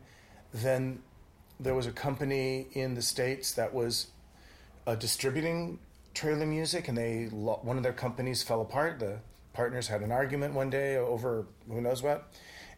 then 0.54 1.04
there 1.60 1.74
was 1.74 1.88
a 1.88 1.92
company 1.92 2.68
in 2.74 2.94
the 2.94 3.02
states 3.02 3.54
that 3.54 3.74
was 3.74 4.08
uh, 4.86 4.96
distributing 4.96 5.80
trailer 6.14 6.46
music, 6.46 6.88
and 6.88 6.98
they 6.98 7.26
one 7.26 7.78
of 7.78 7.84
their 7.84 7.94
companies 7.94 8.44
fell 8.44 8.62
apart. 8.62 9.00
The 9.00 9.20
partners 9.54 9.88
had 9.88 10.02
an 10.02 10.12
argument 10.12 10.54
one 10.54 10.70
day 10.70 10.98
over 10.98 11.46
who 11.70 11.82
knows 11.82 12.04
what, 12.04 12.32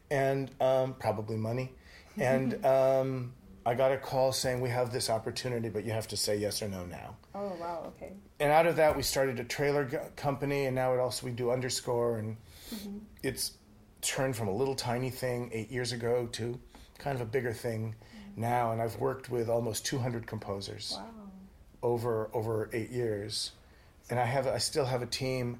and 0.09 0.50
um, 0.62 0.95
probably 1.00 1.38
money. 1.38 1.71
And 2.17 2.65
um, 2.65 3.33
I 3.65 3.75
got 3.75 3.93
a 3.93 3.98
call 3.98 4.33
saying 4.33 4.59
we 4.59 4.69
have 4.69 4.91
this 4.91 5.09
opportunity, 5.09 5.69
but 5.69 5.86
you 5.86 5.91
have 5.91 6.07
to 6.09 6.17
say 6.17 6.36
yes 6.36 6.62
or 6.62 6.67
no 6.67 6.86
now. 6.86 7.15
Oh 7.33 7.55
wow, 7.62 7.93
okay. 7.95 8.12
And 8.41 8.51
out 8.51 8.65
of 8.65 8.75
that, 8.75 8.98
we 8.98 9.03
started 9.03 9.39
a 9.39 9.45
trailer 9.45 9.86
g- 9.86 9.98
company, 10.17 10.65
and 10.65 10.75
now 10.75 10.93
it 10.93 11.00
also 11.00 11.25
we 11.25 11.31
do 11.31 11.51
underscore, 11.51 12.17
and 12.17 12.36
it's 13.24 13.53
turned 14.01 14.36
from 14.36 14.50
a 14.50 14.53
little 14.53 14.75
tiny 14.75 15.09
thing 15.09 15.50
eight 15.53 15.71
years 15.71 15.93
ago 15.93 16.27
to 16.33 16.59
kind 16.98 17.15
of 17.15 17.21
a 17.21 17.25
bigger 17.25 17.53
thing 17.53 17.95
now. 18.39 18.72
And 18.72 18.81
I've 18.81 18.98
worked 18.98 19.29
with 19.29 19.50
almost 19.50 19.86
200 19.86 20.25
composers 20.25 20.96
Wow. 20.98 21.05
over 21.84 22.29
over 22.34 22.69
eight 22.74 22.89
years, 22.89 23.51
and 24.10 24.19
I 24.19 24.25
have 24.25 24.48
I 24.48 24.58
still 24.58 24.86
have 24.86 25.01
a 25.01 25.05
team 25.05 25.60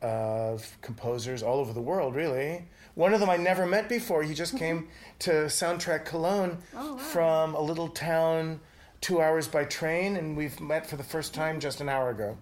of 0.00 0.76
composers 0.80 1.42
all 1.42 1.58
over 1.58 1.72
the 1.72 1.80
world. 1.80 2.14
Really, 2.14 2.66
one 2.94 3.12
of 3.14 3.20
them 3.20 3.28
I 3.30 3.36
never 3.36 3.66
met 3.66 3.88
before. 3.88 4.22
He 4.22 4.34
just 4.34 4.56
came 4.56 4.88
to 5.20 5.30
Soundtrack 5.48 6.04
Cologne 6.04 6.58
Oh, 6.76 6.92
wow. 6.94 6.98
from 6.98 7.54
a 7.54 7.60
little 7.60 7.88
town 7.88 8.60
two 9.00 9.20
hours 9.20 9.46
by 9.48 9.64
train, 9.64 10.16
and 10.16 10.36
we've 10.36 10.60
met 10.60 10.86
for 10.86 10.96
the 10.96 11.04
first 11.04 11.32
time 11.34 11.60
just 11.60 11.80
an 11.80 11.88
hour 11.88 12.10
ago, 12.10 12.36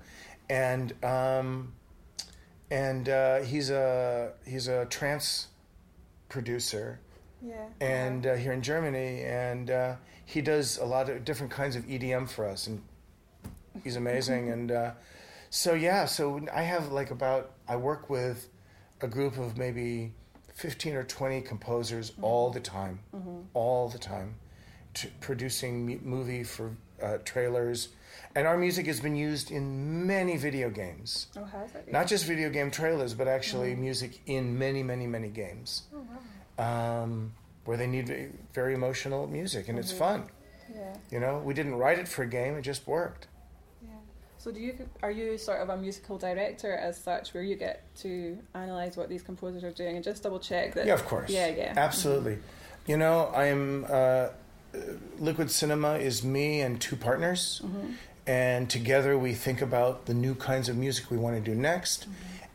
and 0.50 0.92
um, 1.04 1.72
and 2.70 3.08
uh, 3.08 3.38
he's 3.40 3.70
a 3.70 4.32
he's 4.46 4.68
a 4.68 4.84
trance 4.86 5.48
producer 6.28 6.98
Yeah. 7.42 7.66
and 7.80 8.26
uh, 8.26 8.34
here 8.34 8.52
in 8.52 8.62
Germany, 8.62 9.22
and 9.22 9.70
uh, 9.70 9.96
he 10.24 10.40
does 10.40 10.78
a 10.78 10.84
lot 10.84 11.08
of 11.08 11.24
different 11.24 11.52
kinds 11.52 11.76
of 11.76 11.84
EDM 11.84 12.28
for 12.28 12.46
us, 12.46 12.66
and 12.66 12.82
he's 13.84 13.96
amazing. 13.96 14.50
and 14.54 14.70
uh, 14.72 14.90
so 15.50 15.74
yeah, 15.74 16.04
so 16.06 16.40
I 16.52 16.62
have 16.62 16.92
like 16.92 17.10
about 17.10 17.52
I 17.68 17.76
work 17.76 18.08
with 18.10 18.48
a 19.00 19.06
group 19.08 19.38
of 19.38 19.56
maybe 19.56 20.12
fifteen 20.54 20.94
or 20.96 21.04
twenty 21.04 21.40
composers 21.40 22.12
all 22.22 22.50
the 22.50 22.60
time, 22.60 23.00
all 23.54 23.88
the 23.88 23.98
time, 23.98 24.34
t- 24.94 25.10
producing 25.20 26.00
movie 26.02 26.42
for 26.42 26.72
uh, 27.02 27.18
trailers, 27.24 27.90
and 28.34 28.46
our 28.46 28.56
music 28.56 28.86
has 28.86 28.98
been 29.00 29.14
used 29.14 29.50
in 29.50 30.06
many 30.06 30.36
video 30.38 30.70
games. 30.70 31.26
Oh, 31.36 31.44
has 31.44 31.74
it? 31.74 31.92
Not 31.92 32.06
just 32.06 32.24
video 32.24 32.48
game 32.50 32.70
trailers, 32.70 33.12
but 33.14 33.28
actually 33.28 33.74
music 33.74 34.20
in 34.26 34.58
many, 34.58 34.82
many, 34.82 35.06
many 35.06 35.28
games 35.28 35.82
Oh 35.94 35.98
wow. 35.98 36.18
Um, 36.58 37.32
where 37.64 37.76
they 37.76 37.86
need 37.86 38.32
very 38.52 38.74
emotional 38.74 39.26
music, 39.26 39.68
and 39.68 39.78
it's 39.78 39.90
mm-hmm. 39.90 39.98
fun. 39.98 40.24
Yeah. 40.74 40.96
You 41.10 41.20
know, 41.20 41.38
we 41.38 41.54
didn't 41.54 41.74
write 41.74 41.98
it 41.98 42.08
for 42.08 42.22
a 42.22 42.26
game; 42.26 42.56
it 42.56 42.62
just 42.62 42.86
worked. 42.86 43.28
Yeah. 43.82 43.90
So 44.38 44.50
do 44.50 44.60
you 44.60 44.88
are 45.02 45.10
you 45.10 45.38
sort 45.38 45.60
of 45.60 45.68
a 45.68 45.76
musical 45.76 46.18
director 46.18 46.74
as 46.74 46.98
such, 46.98 47.34
where 47.34 47.42
you 47.42 47.56
get 47.56 47.82
to 47.96 48.38
analyze 48.54 48.96
what 48.96 49.08
these 49.08 49.22
composers 49.22 49.64
are 49.64 49.72
doing 49.72 49.96
and 49.96 50.04
just 50.04 50.22
double 50.22 50.40
check 50.40 50.74
that? 50.74 50.86
Yeah, 50.86 50.94
of 50.94 51.04
course. 51.04 51.30
Yeah, 51.30 51.48
yeah. 51.48 51.70
Mm-hmm. 51.70 51.78
Absolutely. 51.78 52.38
You 52.86 52.96
know, 52.96 53.32
I'm 53.34 53.84
uh, 53.88 54.28
uh, 54.76 54.80
Liquid 55.18 55.50
Cinema 55.50 55.94
is 55.94 56.22
me 56.22 56.60
and 56.60 56.80
two 56.80 56.96
partners, 56.96 57.60
mm-hmm. 57.64 57.92
and 58.26 58.68
together 58.68 59.18
we 59.18 59.34
think 59.34 59.60
about 59.60 60.06
the 60.06 60.14
new 60.14 60.34
kinds 60.34 60.68
of 60.68 60.76
music 60.76 61.10
we 61.10 61.16
want 61.16 61.36
to 61.36 61.50
do 61.50 61.56
next, 61.56 62.06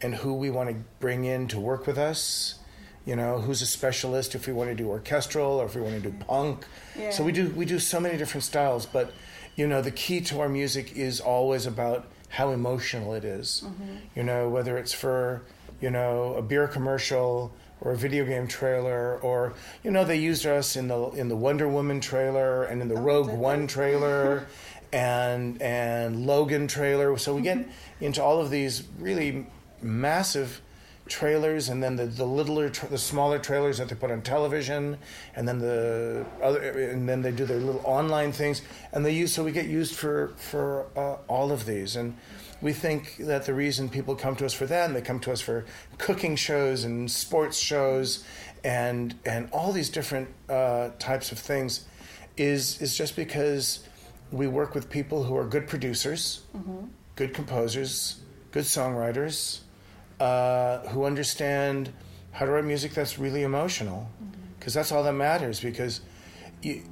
and 0.01 0.15
who 0.15 0.33
we 0.33 0.49
want 0.49 0.69
to 0.69 0.75
bring 0.99 1.25
in 1.25 1.47
to 1.47 1.59
work 1.59 1.87
with 1.87 1.97
us. 1.97 2.59
You 3.05 3.15
know, 3.15 3.39
who's 3.39 3.61
a 3.61 3.65
specialist 3.65 4.35
if 4.35 4.45
we 4.45 4.53
want 4.53 4.69
to 4.69 4.75
do 4.75 4.87
orchestral 4.87 5.59
or 5.59 5.65
if 5.65 5.75
we 5.75 5.81
want 5.81 5.95
to 5.95 6.01
do 6.01 6.09
mm-hmm. 6.09 6.21
punk. 6.21 6.65
Yeah. 6.97 7.09
So 7.11 7.23
we 7.23 7.31
do 7.31 7.49
we 7.49 7.65
do 7.65 7.79
so 7.79 7.99
many 7.99 8.17
different 8.17 8.43
styles, 8.43 8.85
but 8.85 9.11
you 9.55 9.67
know, 9.67 9.81
the 9.81 9.91
key 9.91 10.21
to 10.21 10.39
our 10.39 10.49
music 10.49 10.95
is 10.95 11.19
always 11.19 11.65
about 11.65 12.07
how 12.29 12.51
emotional 12.51 13.13
it 13.13 13.23
is. 13.23 13.63
Mm-hmm. 13.65 13.95
You 14.15 14.23
know, 14.23 14.49
whether 14.49 14.77
it's 14.77 14.93
for 14.93 15.41
you 15.81 15.89
know 15.89 16.35
a 16.35 16.41
beer 16.41 16.67
commercial 16.67 17.53
or 17.81 17.93
a 17.93 17.97
video 17.97 18.25
game 18.25 18.47
trailer, 18.47 19.17
or 19.19 19.53
you 19.83 19.91
know 19.91 20.05
they 20.05 20.17
used 20.17 20.45
us 20.45 20.75
in 20.75 20.87
the 20.87 21.09
in 21.11 21.27
the 21.27 21.35
Wonder 21.35 21.67
Woman 21.67 21.99
trailer 21.99 22.63
and 22.63 22.81
in 22.81 22.87
the 22.87 22.95
oh, 22.95 23.01
Rogue 23.01 23.29
did? 23.29 23.37
One 23.37 23.67
trailer. 23.67 24.47
And 24.93 25.61
and 25.61 26.27
Logan 26.27 26.67
trailer, 26.67 27.17
so 27.17 27.33
we 27.33 27.43
get 27.43 27.65
into 28.01 28.21
all 28.21 28.41
of 28.41 28.49
these 28.49 28.83
really 28.99 29.47
massive 29.81 30.61
trailers 31.11 31.67
and 31.67 31.83
then 31.83 31.97
the, 31.97 32.05
the 32.05 32.25
littler 32.25 32.69
tra- 32.69 32.87
the 32.87 32.97
smaller 32.97 33.37
trailers 33.37 33.77
that 33.77 33.89
they 33.89 33.95
put 33.95 34.09
on 34.09 34.21
television 34.21 34.97
and 35.35 35.45
then 35.45 35.59
the 35.59 36.25
other 36.41 36.59
and 36.89 37.07
then 37.07 37.21
they 37.21 37.31
do 37.31 37.45
their 37.45 37.59
little 37.59 37.81
online 37.83 38.31
things. 38.31 38.61
And 38.93 39.05
they 39.05 39.13
use 39.13 39.33
so 39.33 39.43
we 39.43 39.51
get 39.51 39.67
used 39.67 39.93
for 39.95 40.29
for 40.37 40.87
uh, 40.95 41.17
all 41.27 41.51
of 41.51 41.65
these. 41.65 41.97
And 41.97 42.15
we 42.61 42.71
think 42.71 43.17
that 43.17 43.45
the 43.45 43.53
reason 43.53 43.89
people 43.89 44.15
come 44.15 44.35
to 44.37 44.45
us 44.45 44.53
for 44.53 44.65
that 44.67 44.85
and 44.85 44.95
they 44.95 45.01
come 45.01 45.19
to 45.19 45.31
us 45.31 45.41
for 45.41 45.65
cooking 45.97 46.35
shows 46.37 46.85
and 46.85 47.11
sports 47.11 47.57
shows 47.59 48.23
and 48.63 49.13
and 49.25 49.49
all 49.51 49.71
these 49.73 49.89
different 49.89 50.29
uh, 50.47 50.89
types 50.97 51.31
of 51.31 51.39
things 51.39 51.85
is 52.37 52.81
is 52.81 52.97
just 52.97 53.15
because 53.15 53.85
we 54.31 54.47
work 54.47 54.73
with 54.73 54.89
people 54.89 55.23
who 55.23 55.35
are 55.35 55.45
good 55.45 55.67
producers 55.67 56.41
good 57.15 57.33
composers 57.33 58.21
good 58.51 58.63
songwriters 58.63 59.59
uh, 60.21 60.87
who 60.89 61.05
understand 61.05 61.91
how 62.31 62.45
to 62.45 62.51
write 62.51 62.65
music 62.65 62.93
that's 62.93 63.17
really 63.17 63.43
emotional, 63.43 64.09
mm-hmm. 64.23 64.41
because 64.57 64.73
that's 64.73 64.91
all 64.91 65.03
that 65.03 65.13
matters. 65.13 65.59
Because 65.59 66.01
you, 66.61 66.83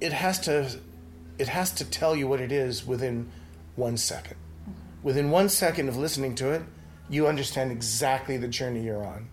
it 0.00 0.12
has 0.12 0.40
to, 0.40 0.78
it 1.38 1.48
has 1.48 1.72
to 1.72 1.84
tell 1.84 2.16
you 2.16 2.26
what 2.26 2.40
it 2.40 2.50
is 2.50 2.86
within 2.86 3.30
one 3.76 3.96
second. 3.96 4.36
Mm-hmm. 4.36 4.72
Within 5.02 5.30
one 5.30 5.48
second 5.48 5.88
of 5.88 5.96
listening 5.96 6.34
to 6.36 6.50
it, 6.50 6.62
you 7.10 7.26
understand 7.26 7.70
exactly 7.72 8.36
the 8.36 8.48
journey 8.48 8.82
you're 8.84 9.04
on. 9.04 9.28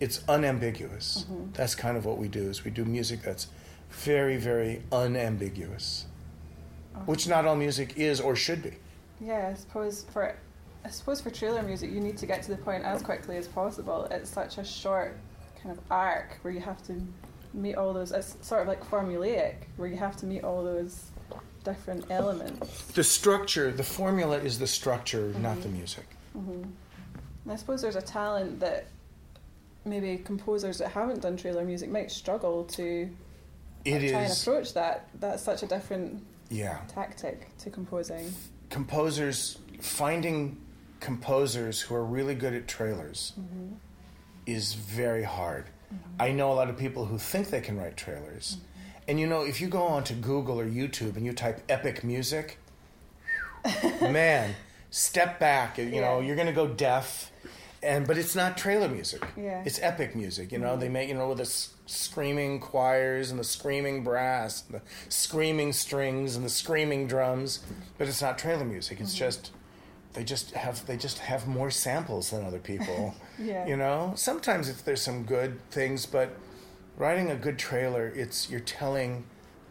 It's 0.00 0.22
unambiguous. 0.28 1.24
Mm-hmm. 1.30 1.52
That's 1.52 1.74
kind 1.74 1.96
of 1.96 2.04
what 2.04 2.18
we 2.18 2.28
do. 2.28 2.50
Is 2.50 2.64
we 2.64 2.70
do 2.70 2.84
music 2.84 3.22
that's 3.22 3.46
very, 3.90 4.36
very 4.36 4.82
unambiguous, 4.92 6.06
which 7.06 7.28
not 7.28 7.46
all 7.46 7.56
music 7.56 7.94
is 7.96 8.20
or 8.20 8.36
should 8.36 8.62
be. 8.62 8.74
Yeah, 9.20 9.50
I 9.52 9.54
suppose 9.54 10.04
for 10.12 10.36
I 10.84 10.90
suppose 10.90 11.20
for 11.20 11.30
trailer 11.30 11.62
music 11.62 11.90
you 11.90 12.00
need 12.00 12.18
to 12.18 12.26
get 12.26 12.42
to 12.42 12.50
the 12.50 12.58
point 12.58 12.84
as 12.84 13.02
quickly 13.02 13.36
as 13.36 13.48
possible. 13.48 14.06
It's 14.10 14.30
such 14.30 14.58
a 14.58 14.64
short 14.64 15.16
kind 15.62 15.76
of 15.76 15.82
arc 15.90 16.38
where 16.42 16.52
you 16.52 16.60
have 16.60 16.84
to 16.86 17.00
meet 17.54 17.76
all 17.76 17.92
those 17.92 18.10
it's 18.10 18.36
sort 18.42 18.62
of 18.62 18.68
like 18.68 18.84
formulaic 18.84 19.54
where 19.76 19.88
you 19.88 19.96
have 19.96 20.16
to 20.16 20.26
meet 20.26 20.42
all 20.42 20.62
those 20.64 21.10
different 21.62 22.04
elements. 22.10 22.82
The 22.92 23.04
structure, 23.04 23.72
the 23.72 23.82
formula 23.82 24.38
is 24.38 24.58
the 24.58 24.66
structure, 24.66 25.32
not 25.38 25.56
the 25.62 25.68
mm-hmm. 25.68 25.78
music. 25.78 26.06
And 27.44 27.52
I 27.52 27.56
suppose 27.56 27.80
there's 27.80 27.96
a 27.96 28.02
talent 28.02 28.60
that 28.60 28.86
maybe 29.84 30.18
composers 30.18 30.78
that 30.78 30.88
haven't 30.88 31.22
done 31.22 31.36
trailer 31.36 31.64
music 31.64 31.90
might 31.90 32.10
struggle 32.10 32.64
to 32.64 33.08
It 33.84 34.10
try 34.10 34.22
and 34.22 34.32
approach 34.32 34.74
that. 34.74 35.08
That's 35.20 35.42
such 35.42 35.62
a 35.62 35.66
different 35.66 36.22
yeah. 36.50 36.78
tactic 36.88 37.56
to 37.58 37.70
composing. 37.70 38.32
Composers, 38.70 39.58
finding 39.80 40.58
composers 41.04 41.82
who 41.82 41.94
are 41.94 42.04
really 42.04 42.34
good 42.34 42.54
at 42.54 42.66
trailers 42.66 43.34
mm-hmm. 43.38 43.74
is 44.46 44.72
very 44.72 45.22
hard. 45.22 45.66
Mm-hmm. 45.66 46.22
I 46.22 46.32
know 46.32 46.50
a 46.50 46.54
lot 46.54 46.70
of 46.70 46.78
people 46.78 47.04
who 47.04 47.18
think 47.18 47.50
they 47.50 47.60
can 47.60 47.76
write 47.76 47.98
trailers. 47.98 48.56
Mm-hmm. 48.56 48.88
And 49.08 49.20
you 49.20 49.26
know, 49.26 49.42
if 49.42 49.60
you 49.60 49.68
go 49.68 49.82
onto 49.82 50.14
Google 50.14 50.58
or 50.58 50.66
YouTube 50.66 51.16
and 51.16 51.26
you 51.26 51.34
type 51.34 51.60
epic 51.68 52.04
music, 52.04 52.58
man, 54.00 54.54
step 54.88 55.38
back. 55.38 55.76
You 55.76 56.00
know, 56.00 56.20
you're 56.20 56.36
going 56.36 56.48
to 56.48 56.54
go 56.54 56.66
deaf. 56.66 57.30
And 57.82 58.06
but 58.06 58.16
it's 58.16 58.34
not 58.34 58.56
trailer 58.56 58.88
music. 58.88 59.22
Yeah. 59.36 59.62
It's 59.66 59.78
epic 59.82 60.16
music. 60.16 60.52
You 60.52 60.58
know, 60.58 60.74
they 60.78 60.88
make 60.88 61.10
you 61.10 61.14
know 61.14 61.28
with 61.28 61.36
the 61.36 61.42
s- 61.42 61.74
screaming 61.84 62.60
choirs 62.60 63.30
and 63.30 63.38
the 63.38 63.44
screaming 63.44 64.02
brass, 64.02 64.64
and 64.66 64.80
the 64.80 64.82
screaming 65.10 65.74
strings 65.74 66.34
and 66.34 66.46
the 66.46 66.48
screaming 66.48 67.06
drums. 67.06 67.60
But 67.98 68.08
it's 68.08 68.22
not 68.22 68.38
trailer 68.38 68.64
music. 68.64 69.02
It's 69.02 69.14
just 69.14 69.50
they 70.14 70.24
just 70.24 70.52
have 70.52 70.86
they 70.86 70.96
just 70.96 71.18
have 71.18 71.46
more 71.46 71.70
samples 71.70 72.30
than 72.30 72.44
other 72.44 72.60
people. 72.60 73.14
Yeah. 73.36 73.66
You 73.66 73.76
know, 73.76 74.12
sometimes 74.14 74.68
if 74.68 74.84
there's 74.84 75.02
some 75.02 75.24
good 75.24 75.58
things, 75.72 76.06
but 76.06 76.36
writing 76.96 77.32
a 77.32 77.34
good 77.34 77.58
trailer, 77.58 78.06
it's 78.06 78.48
you're 78.48 78.60
telling 78.60 79.24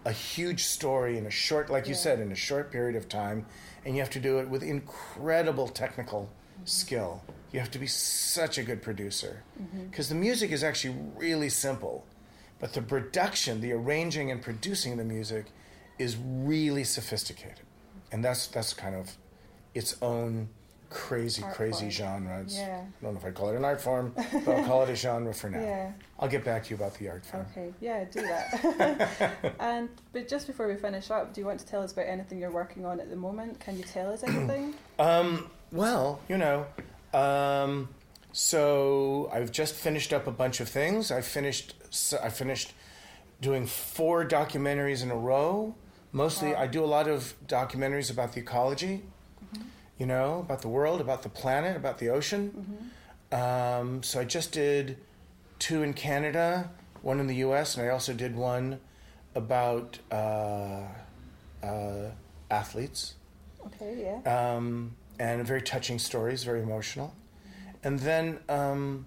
a 0.03 0.11
huge 0.11 0.65
story 0.65 1.17
in 1.17 1.25
a 1.25 1.29
short, 1.29 1.69
like 1.69 1.87
you 1.87 1.93
said, 1.93 2.19
in 2.19 2.29
a 2.33 2.35
short 2.35 2.73
period 2.73 2.97
of 2.97 3.07
time, 3.07 3.45
and 3.85 3.95
you 3.95 4.01
have 4.01 4.09
to 4.09 4.19
do 4.19 4.39
it 4.39 4.49
with 4.49 4.63
incredible 4.63 5.69
technical 5.69 6.23
mm-hmm. 6.23 6.65
skill. 6.65 7.21
You 7.53 7.61
have 7.61 7.71
to 7.71 7.79
be 7.79 7.87
such 7.87 8.57
a 8.57 8.63
good 8.63 8.81
producer 8.81 9.43
mm-hmm. 9.57 9.85
because 9.85 10.09
the 10.09 10.15
music 10.15 10.51
is 10.51 10.61
actually 10.61 10.97
really 11.15 11.47
simple, 11.47 12.05
but 12.59 12.73
the 12.73 12.81
production, 12.81 13.61
the 13.61 13.71
arranging 13.71 14.29
and 14.29 14.41
producing 14.41 14.97
the 14.97 15.05
music, 15.05 15.45
is 15.97 16.17
really 16.17 16.83
sophisticated, 16.83 17.61
and 18.11 18.25
that's 18.25 18.47
that's 18.47 18.73
kind 18.73 18.95
of 18.95 19.15
its 19.73 19.95
own 20.01 20.49
crazy, 20.89 21.41
Art 21.41 21.55
crazy 21.55 21.79
form. 21.79 21.91
genre. 21.91 22.41
It's, 22.41 22.55
Yeah. 22.55 22.81
I 22.83 23.03
don't 23.03 23.13
know 23.13 23.19
if 23.19 23.25
I'd 23.25 23.33
call 23.33 23.49
it 23.49 23.55
an 23.55 23.65
art 23.65 23.81
form, 23.81 24.13
but 24.15 24.47
I'll 24.47 24.63
call 24.65 24.83
it 24.83 24.89
a 24.89 24.95
genre 25.05 25.33
for 25.33 25.49
now. 25.49 25.59
Yeah. 25.59 25.91
I'll 26.19 26.27
get 26.29 26.43
back 26.45 26.63
to 26.65 26.69
you 26.69 26.75
about 26.75 26.93
the 26.99 27.09
art 27.09 27.25
form. 27.25 27.45
Okay, 27.51 27.73
yeah, 27.81 28.03
do 28.05 28.21
that. 28.21 29.55
and 29.59 29.89
but 30.11 30.27
just 30.27 30.45
before 30.47 30.67
we 30.67 30.75
finish 30.75 31.09
up, 31.09 31.33
do 31.33 31.41
you 31.41 31.47
want 31.47 31.59
to 31.61 31.65
tell 31.65 31.81
us 31.81 31.91
about 31.93 32.05
anything 32.07 32.37
you're 32.39 32.51
working 32.51 32.85
on 32.85 32.99
at 32.99 33.09
the 33.09 33.15
moment? 33.15 33.59
Can 33.59 33.75
you 33.77 33.83
tell 33.83 34.11
us 34.13 34.23
anything? 34.27 34.75
Um, 34.99 35.49
well, 35.71 36.19
you 36.29 36.37
know, 36.37 36.67
um, 37.13 37.89
so 38.31 39.29
I've 39.33 39.51
just 39.51 39.73
finished 39.73 40.13
up 40.13 40.27
a 40.27 40.31
bunch 40.31 40.59
of 40.59 40.69
things. 40.69 41.11
I 41.11 41.21
finished. 41.21 41.73
I 42.21 42.29
finished 42.29 42.73
doing 43.41 43.65
four 43.65 44.25
documentaries 44.25 45.01
in 45.03 45.11
a 45.11 45.15
row. 45.15 45.75
Mostly, 46.11 46.53
Wow. 46.53 46.61
I 46.61 46.67
do 46.67 46.83
a 46.83 46.85
lot 46.85 47.07
of 47.07 47.33
documentaries 47.47 48.11
about 48.11 48.33
the 48.33 48.39
ecology. 48.41 49.03
You 49.97 50.05
know, 50.07 50.39
about 50.39 50.61
the 50.61 50.67
world, 50.69 51.01
about 51.01 51.23
the 51.23 51.29
planet, 51.29 51.77
about 51.77 51.99
the 51.99 52.09
ocean. 52.09 52.91
Um, 53.31 54.03
so 54.03 54.19
I 54.19 54.25
just 54.25 54.51
did 54.51 54.97
two 55.59 55.83
in 55.83 55.93
Canada, 55.93 56.71
one 57.01 57.19
in 57.19 57.27
the 57.27 57.35
U.S., 57.35 57.77
and 57.77 57.85
I 57.85 57.89
also 57.89 58.13
did 58.13 58.35
one 58.35 58.79
about 59.35 59.99
uh, 60.11 60.81
uh, 61.63 62.09
athletes 62.51 63.15
Okay, 63.65 64.19
yeah. 64.25 64.55
um, 64.55 64.95
and 65.19 65.45
very 65.45 65.61
touching 65.61 65.99
stories, 65.99 66.43
very 66.43 66.61
emotional. 66.61 67.13
And 67.83 67.99
then 67.99 68.39
um, 68.49 69.05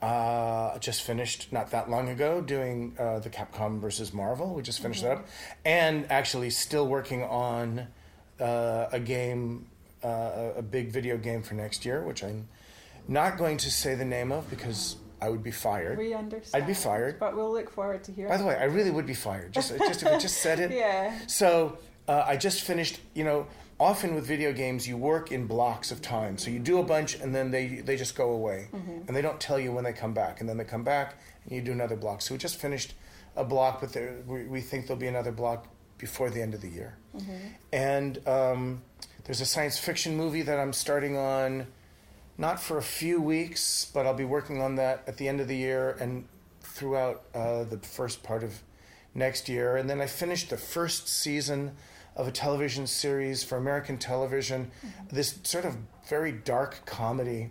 uh, 0.00 0.78
just 0.78 1.02
finished 1.02 1.52
not 1.52 1.70
that 1.70 1.88
long 1.90 2.08
ago 2.08 2.40
doing 2.40 2.94
uh, 2.98 3.18
the 3.20 3.30
Capcom 3.30 3.80
versus 3.80 4.12
Marvel. 4.12 4.54
We 4.54 4.62
just 4.62 4.80
finished 4.80 5.02
that 5.02 5.18
up, 5.18 5.28
and 5.64 6.10
actually 6.10 6.50
still 6.50 6.86
working 6.86 7.22
on 7.22 7.86
uh, 8.40 8.86
a 8.92 9.00
game, 9.00 9.66
uh, 10.04 10.52
a 10.56 10.62
big 10.62 10.90
video 10.90 11.16
game 11.16 11.42
for 11.42 11.54
next 11.54 11.84
year, 11.84 12.02
which 12.02 12.22
I'm 12.24 12.48
not 13.08 13.38
going 13.38 13.56
to 13.58 13.70
say 13.70 13.94
the 13.94 14.04
name 14.04 14.32
of 14.32 14.48
because 14.50 14.96
I 15.20 15.28
would 15.28 15.42
be 15.42 15.50
fired. 15.50 15.98
We 15.98 16.14
understand. 16.14 16.62
I'd 16.62 16.66
be 16.66 16.74
fired. 16.74 17.18
But 17.20 17.36
we'll 17.36 17.52
look 17.52 17.70
forward 17.70 18.02
to 18.04 18.12
hearing. 18.12 18.30
By 18.30 18.36
the 18.38 18.44
way, 18.44 18.56
I 18.56 18.64
really 18.64 18.90
would 18.90 19.06
be 19.06 19.14
fired. 19.14 19.52
Just, 19.52 19.76
just 19.78 20.02
if 20.02 20.08
I 20.08 20.18
just 20.18 20.38
said 20.38 20.58
it. 20.60 20.70
Yeah. 20.82 21.16
So 21.26 21.78
uh, 22.08 22.24
I 22.26 22.36
just 22.36 22.62
finished. 22.62 23.00
You 23.14 23.24
know, 23.24 23.46
often 23.78 24.14
with 24.14 24.26
video 24.26 24.52
games, 24.52 24.88
you 24.88 24.96
work 24.96 25.30
in 25.30 25.46
blocks 25.46 25.92
of 25.92 26.02
time. 26.02 26.38
So 26.38 26.50
you 26.50 26.58
do 26.58 26.78
a 26.78 26.82
bunch, 26.82 27.14
and 27.14 27.34
then 27.34 27.50
they 27.50 27.66
they 27.84 27.96
just 27.96 28.16
go 28.16 28.30
away, 28.30 28.68
and 28.72 29.16
they 29.16 29.22
don't 29.22 29.38
tell 29.40 29.58
you 29.60 29.72
when 29.72 29.84
they 29.84 29.92
come 29.92 30.12
back, 30.12 30.40
and 30.40 30.48
then 30.48 30.56
they 30.56 30.64
come 30.64 30.82
back, 30.82 31.14
and 31.44 31.52
you 31.54 31.62
do 31.62 31.72
another 31.72 31.96
block. 31.96 32.20
So 32.22 32.34
we 32.34 32.38
just 32.38 32.56
finished 32.60 32.94
a 33.36 33.44
block, 33.44 33.80
but 33.80 33.92
there, 33.92 34.16
we, 34.26 34.44
we 34.44 34.60
think 34.60 34.86
there'll 34.86 35.00
be 35.00 35.06
another 35.06 35.32
block 35.32 35.66
before 36.02 36.30
the 36.30 36.42
end 36.42 36.52
of 36.52 36.60
the 36.60 36.68
year. 36.68 36.96
And 37.72 38.18
um, 38.26 38.82
there's 39.22 39.40
a 39.40 39.46
science 39.46 39.78
fiction 39.78 40.16
movie 40.16 40.42
that 40.42 40.58
I'm 40.58 40.72
starting 40.72 41.16
on. 41.16 41.68
Not 42.36 42.60
for 42.60 42.76
a 42.76 42.82
few 42.82 43.22
weeks, 43.22 43.88
but 43.94 44.04
I'll 44.04 44.14
be 44.14 44.24
working 44.24 44.60
on 44.60 44.74
that 44.76 45.04
at 45.06 45.16
the 45.16 45.28
end 45.28 45.40
of 45.40 45.46
the 45.46 45.56
year 45.56 45.96
and 46.00 46.24
throughout 46.60 47.22
uh, 47.34 47.62
the 47.62 47.78
first 47.78 48.24
part 48.24 48.42
of 48.42 48.62
next 49.14 49.48
year. 49.48 49.76
And 49.76 49.88
then 49.88 50.00
I 50.00 50.06
finished 50.06 50.50
the 50.50 50.56
first 50.56 51.06
season 51.06 51.76
of 52.16 52.26
a 52.26 52.32
television 52.32 52.88
series 52.88 53.44
for 53.44 53.56
American 53.58 53.96
television, 53.96 54.72
this 55.12 55.38
sort 55.44 55.64
of 55.64 55.76
very 56.08 56.32
dark 56.32 56.84
comedy 56.84 57.50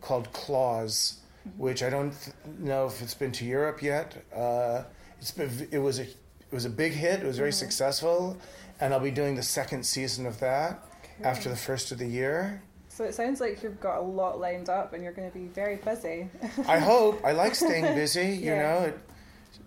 called 0.00 0.32
Claws, 0.32 1.18
which 1.56 1.82
I 1.82 1.90
don't 1.90 2.12
th- 2.12 2.36
know 2.58 2.86
if 2.86 3.02
it's 3.02 3.14
been 3.14 3.32
to 3.32 3.44
Europe 3.44 3.82
yet. 3.82 4.24
Uh, 4.32 4.84
it's 5.20 5.32
been, 5.32 5.68
it 5.72 5.78
was 5.78 5.98
a 5.98 6.06
it 6.50 6.54
was 6.54 6.64
a 6.64 6.70
big 6.70 6.92
hit. 6.92 7.20
It 7.20 7.26
was 7.26 7.36
very 7.36 7.50
mm-hmm. 7.50 7.58
successful, 7.58 8.36
and 8.80 8.94
I'll 8.94 9.00
be 9.00 9.10
doing 9.10 9.34
the 9.34 9.42
second 9.42 9.84
season 9.84 10.26
of 10.26 10.40
that 10.40 10.82
after 11.22 11.48
the 11.48 11.56
first 11.56 11.92
of 11.92 11.98
the 11.98 12.06
year. 12.06 12.62
So 12.88 13.04
it 13.04 13.14
sounds 13.14 13.40
like 13.40 13.62
you've 13.62 13.80
got 13.80 13.98
a 13.98 14.02
lot 14.02 14.40
lined 14.40 14.68
up, 14.68 14.92
and 14.92 15.02
you're 15.02 15.12
going 15.12 15.30
to 15.30 15.38
be 15.38 15.46
very 15.46 15.76
busy. 15.76 16.28
I 16.66 16.78
hope. 16.78 17.24
I 17.24 17.32
like 17.32 17.54
staying 17.54 17.94
busy. 17.94 18.26
You 18.28 18.52
Yeah. 18.52 18.62
know, 18.62 18.78
it 18.86 18.98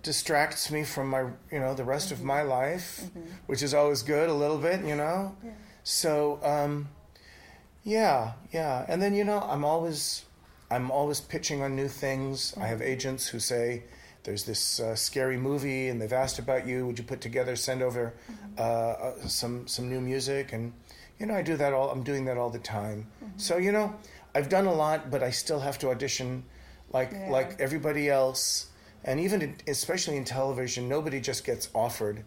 distracts 0.03 0.71
me 0.71 0.83
from 0.83 1.09
my, 1.09 1.21
you 1.51 1.59
know, 1.59 1.73
the 1.73 1.83
rest 1.83 2.11
of 2.11 2.17
mm-hmm. 2.17 2.27
my 2.27 2.41
life, 2.41 3.01
mm-hmm. 3.03 3.29
which 3.45 3.61
is 3.61 3.73
always 3.73 4.01
good 4.01 4.29
a 4.29 4.33
little 4.33 4.57
bit. 4.57 4.83
You 4.83 4.95
know, 4.95 5.35
Yeah. 5.43 5.51
so 5.83 6.39
um, 6.43 6.89
yeah, 7.83 8.33
yeah. 8.51 8.85
And 8.87 9.01
then 9.01 9.13
you 9.13 9.23
know, 9.23 9.39
I'm 9.39 9.63
always, 9.63 10.25
I'm 10.69 10.89
always 10.91 11.21
pitching 11.21 11.61
on 11.61 11.75
new 11.75 11.87
things. 11.87 12.53
I 12.59 12.67
have 12.67 12.81
agents 12.81 13.27
who 13.27 13.39
say. 13.39 13.83
There's 14.23 14.43
this 14.43 14.79
uh, 14.79 14.95
scary 14.95 15.37
movie, 15.37 15.87
and 15.89 15.99
they've 15.99 16.13
asked 16.13 16.37
about 16.39 16.67
you. 16.67 16.85
Would 16.85 16.99
you 16.99 17.03
put 17.05 17.21
together, 17.21 17.55
send 17.55 17.81
over 17.81 18.13
uh, 18.57 18.61
uh, 18.61 19.27
some 19.27 19.67
some 19.67 19.89
new 19.89 19.99
music? 19.99 20.53
And 20.53 20.73
you 21.19 21.25
know, 21.25 21.35
I 21.35 21.41
do 21.41 21.57
that 21.57 21.73
all. 21.73 21.89
I'm 21.89 22.03
doing 22.03 22.25
that 22.25 22.37
all 22.37 22.49
the 22.51 22.59
time. 22.59 23.07
So 23.37 23.57
you 23.57 23.71
know, 23.71 23.95
I've 24.35 24.49
done 24.49 24.67
a 24.67 24.73
lot, 24.73 25.09
but 25.09 25.23
I 25.23 25.31
still 25.31 25.59
have 25.59 25.79
to 25.79 25.89
audition, 25.89 26.43
like 26.93 27.11
Yeah. 27.11 27.31
like 27.31 27.59
everybody 27.59 28.09
else. 28.09 28.67
And 29.03 29.19
even 29.19 29.41
in, 29.41 29.55
especially 29.67 30.17
in 30.17 30.25
television, 30.25 30.87
nobody 30.87 31.19
just 31.19 31.43
gets 31.43 31.69
offered 31.73 32.23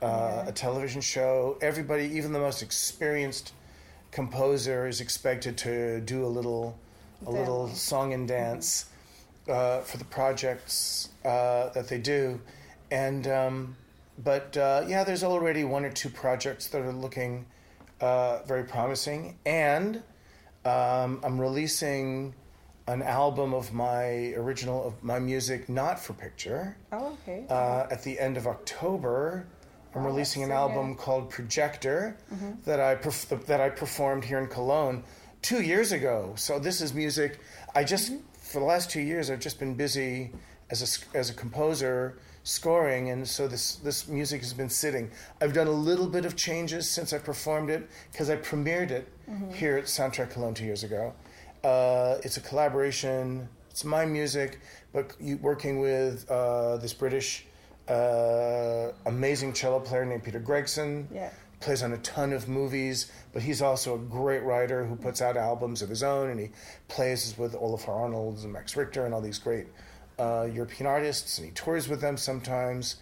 uh, 0.00 0.06
Yeah. 0.06 0.48
a 0.48 0.52
television 0.52 1.02
show. 1.02 1.58
Everybody, 1.60 2.04
even 2.16 2.32
the 2.32 2.38
most 2.38 2.62
experienced 2.62 3.52
composer, 4.10 4.86
is 4.88 5.02
expected 5.02 5.58
to 5.58 6.00
do 6.00 6.24
a 6.24 6.28
little 6.38 6.78
a 7.26 7.30
little 7.30 7.68
song 7.68 8.12
and 8.14 8.26
dance 8.28 8.86
uh, 9.48 9.80
for 9.80 9.96
the 9.98 10.04
projects 10.04 11.08
uh, 11.26 11.70
that 11.70 11.88
they 11.88 11.98
do. 11.98 12.40
And 12.90 13.26
um, 13.26 13.76
but 14.22 14.56
uh, 14.56 14.84
yeah, 14.86 15.04
there's 15.04 15.24
already 15.24 15.64
one 15.64 15.84
or 15.84 15.90
two 15.90 16.08
projects 16.08 16.68
that 16.68 16.80
are 16.80 16.92
looking 16.92 17.46
uh, 18.00 18.42
very 18.46 18.64
promising, 18.64 19.36
and 19.44 20.02
um, 20.64 21.20
I'm 21.24 21.40
releasing 21.40 22.34
an 22.88 23.02
album 23.02 23.52
of 23.52 23.72
my 23.72 24.32
original 24.36 24.86
of 24.86 25.02
my 25.02 25.18
music, 25.18 25.68
not 25.68 25.98
for 25.98 26.12
picture, 26.12 26.76
Oh, 26.92 27.16
okay. 27.22 27.44
uh, 27.50 27.86
at 27.90 28.02
the 28.04 28.18
end 28.20 28.36
of 28.36 28.46
October. 28.46 29.46
I'm 29.94 30.02
Wow, 30.04 30.10
releasing 30.10 30.42
an 30.44 30.52
album 30.52 30.92
good. 30.92 30.98
called 31.02 31.30
Projector 31.30 32.16
that 32.66 32.80
I 32.80 32.96
perf- 32.96 33.46
that 33.46 33.60
I 33.62 33.70
performed 33.70 34.24
here 34.24 34.38
in 34.38 34.46
Cologne 34.46 35.02
two 35.40 35.62
years 35.62 35.90
ago. 35.92 36.34
So 36.36 36.58
this 36.58 36.80
is 36.82 36.92
music. 36.92 37.40
I 37.74 37.82
just 37.82 38.12
for 38.38 38.60
the 38.60 38.66
last 38.66 38.90
two 38.90 39.00
years 39.00 39.30
I've 39.30 39.40
just 39.40 39.58
been 39.58 39.74
busy 39.74 40.32
as 40.70 40.82
a 41.14 41.16
as 41.16 41.30
a 41.30 41.34
composer 41.34 42.18
scoring, 42.42 43.10
and 43.10 43.26
so 43.26 43.48
this 43.48 43.76
this 43.76 44.08
music 44.08 44.40
has 44.40 44.52
been 44.52 44.68
sitting. 44.68 45.10
I've 45.40 45.52
done 45.52 45.66
a 45.66 45.78
little 45.90 46.06
bit 46.06 46.24
of 46.24 46.36
changes 46.36 46.88
since 46.88 47.12
I 47.12 47.18
performed 47.18 47.70
it 47.70 47.88
because 48.12 48.30
I 48.30 48.36
premiered 48.36 48.90
it 48.90 49.08
here 49.52 49.76
at 49.76 49.84
Soundtrack 49.84 50.30
Cologne 50.30 50.54
two 50.54 50.64
years 50.64 50.84
ago. 50.84 51.12
Uh, 51.64 52.18
it's 52.22 52.36
a 52.36 52.40
collaboration. 52.40 53.48
It's 53.70 53.84
my 53.84 54.06
music, 54.06 54.60
but 54.92 55.14
you, 55.20 55.36
working 55.38 55.80
with 55.80 56.30
uh, 56.30 56.76
this 56.78 56.94
British 56.94 57.46
uh, 57.88 58.92
amazing 59.06 59.52
cello 59.52 59.80
player 59.80 60.04
named 60.04 60.24
Peter 60.24 60.40
Gregson. 60.40 61.08
Yeah. 61.12 61.30
Plays 61.58 61.82
on 61.82 61.92
a 61.92 61.98
ton 61.98 62.32
of 62.34 62.48
movies, 62.48 63.10
but 63.32 63.42
he's 63.42 63.62
also 63.62 63.94
a 63.94 63.98
great 63.98 64.42
writer 64.42 64.84
who 64.84 64.94
puts 64.94 65.22
out 65.22 65.38
albums 65.38 65.80
of 65.80 65.88
his 65.88 66.02
own, 66.02 66.28
and 66.28 66.38
he 66.38 66.50
plays 66.86 67.36
with 67.38 67.54
Olafur 67.54 67.88
Arnalds 67.88 68.44
and 68.44 68.52
Max 68.52 68.76
Richter 68.76 69.06
and 69.06 69.14
all 69.14 69.22
these 69.22 69.38
great 69.38 69.66
uh, 70.18 70.48
European 70.52 70.86
artists, 70.86 71.38
and 71.38 71.46
he 71.46 71.52
tours 71.52 71.88
with 71.88 72.00
them 72.00 72.16
sometimes. 72.16 72.96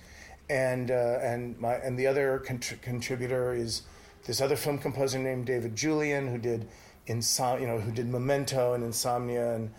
And 0.51 0.91
uh, 0.91 1.19
and 1.23 1.59
my 1.59 1.75
and 1.75 1.99
the 1.99 2.07
other 2.07 2.43
contr- 2.47 2.81
contributor 2.83 3.55
is 3.55 3.83
this 4.27 4.41
other 4.41 4.57
film 4.57 4.79
composer 4.79 5.19
named 5.19 5.47
David 5.47 5.75
Julyan, 5.75 6.31
who 6.31 6.39
did 6.39 6.69
Insom- 7.09 7.61
you 7.61 7.67
know, 7.67 7.79
who 7.79 7.93
did 7.93 8.09
Memento 8.09 8.75
and 8.75 8.85
Insomnia 8.85 9.55
and 9.55 9.71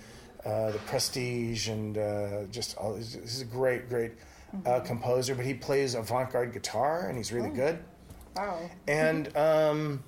uh, 0.43 0.71
The 0.71 0.79
Prestige, 0.79 1.67
and 1.69 1.97
uh, 1.97 2.45
just 2.51 2.77
all. 2.77 2.95
He's, 2.95 3.13
he's 3.13 3.41
a 3.41 3.45
great, 3.45 3.89
great 3.89 4.13
uh, 4.65 4.79
composer, 4.79 5.35
but 5.35 5.45
he 5.45 5.53
plays 5.53 5.95
avant-garde 5.95 6.53
guitar, 6.53 7.07
and 7.09 7.17
he's 7.17 7.31
really 7.31 7.49
good. 7.49 7.79
wow. 8.35 8.59
And 8.87 9.35
um, 9.37 10.03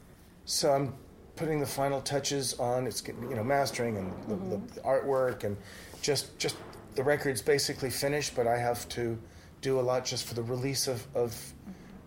so 0.46 0.72
I'm 0.72 0.94
putting 1.36 1.60
the 1.60 1.66
final 1.68 2.02
touches 2.02 2.56
on 2.56 2.88
it's 2.88 3.04
you 3.08 3.36
know 3.36 3.44
mastering 3.44 3.98
and 3.98 4.12
the, 4.28 4.58
the, 4.58 4.74
the 4.74 4.82
artwork 4.82 5.44
and 5.44 5.56
just 6.02 6.38
just 6.40 6.56
the 6.98 7.04
record's 7.04 7.44
basically 7.44 7.92
finished, 7.92 8.36
but 8.36 8.48
I 8.48 8.58
have 8.58 8.90
to 8.90 9.18
do 9.62 9.80
a 9.80 9.84
lot 9.90 10.04
just 10.04 10.26
for 10.28 10.34
the 10.34 10.44
release 10.44 10.88
of 10.88 11.06
of, 11.16 11.32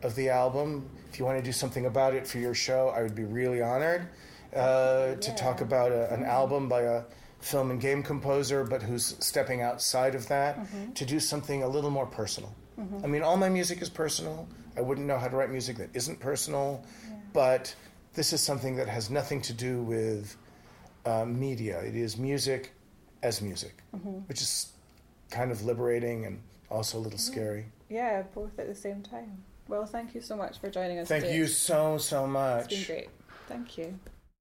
of 0.02 0.14
the 0.16 0.28
album. 0.28 0.90
If 1.10 1.18
you 1.18 1.24
want 1.24 1.38
to 1.38 1.44
do 1.44 1.52
something 1.52 1.86
about 1.86 2.12
it 2.14 2.26
for 2.26 2.38
your 2.38 2.54
show, 2.54 2.88
I 2.88 3.02
would 3.02 3.14
be 3.14 3.24
really 3.24 3.62
honored 3.62 4.08
uh, 4.54 5.14
to 5.14 5.34
talk 5.36 5.60
about 5.60 5.92
a, 5.92 6.12
an 6.12 6.24
album 6.24 6.68
by 6.68 6.82
a 6.82 7.02
film 7.40 7.70
and 7.70 7.80
game 7.80 8.02
composer, 8.02 8.64
but 8.64 8.82
who's 8.82 9.16
stepping 9.24 9.62
outside 9.62 10.14
of 10.14 10.26
that 10.28 10.58
to 10.96 11.06
do 11.06 11.18
something 11.20 11.62
a 11.62 11.68
little 11.68 11.90
more 11.90 12.06
personal. 12.06 12.52
I 13.04 13.06
mean, 13.06 13.22
all 13.22 13.36
my 13.36 13.48
music 13.50 13.82
is 13.82 13.90
personal. 13.90 14.48
I 14.76 14.80
wouldn't 14.80 15.06
know 15.06 15.18
how 15.18 15.28
to 15.28 15.36
write 15.36 15.50
music 15.50 15.76
that 15.78 15.90
isn't 15.94 16.18
personal, 16.18 16.82
but 17.32 17.74
this 18.14 18.32
is 18.32 18.40
something 18.40 18.74
that 18.76 18.88
has 18.88 19.08
nothing 19.10 19.40
to 19.42 19.52
do 19.52 19.82
with 19.82 20.36
uh, 21.04 21.24
media. 21.26 21.78
It 21.80 21.94
is 21.94 22.16
music 22.16 22.72
as 23.22 23.40
music, 23.42 23.82
which 24.28 24.40
is 24.40 24.72
kind 25.30 25.50
of 25.50 25.64
liberating 25.64 26.26
and 26.26 26.40
also 26.70 26.98
a 26.98 27.00
little 27.00 27.18
scary. 27.18 27.66
Yeah, 27.88 28.22
both 28.34 28.58
at 28.58 28.66
the 28.68 28.74
same 28.74 29.02
time. 29.02 29.44
Well, 29.68 29.86
thank 29.86 30.14
you 30.14 30.20
so 30.20 30.36
much 30.36 30.58
for 30.58 30.68
joining 30.68 30.98
us 30.98 31.08
Thank 31.08 31.24
today. 31.24 31.36
you 31.36 31.46
so, 31.46 31.98
so 31.98 32.26
much. 32.26 32.72
It's 32.72 32.86
been 32.86 32.96
great. 32.96 33.08
Thank 33.48 33.78
you. 33.78 33.98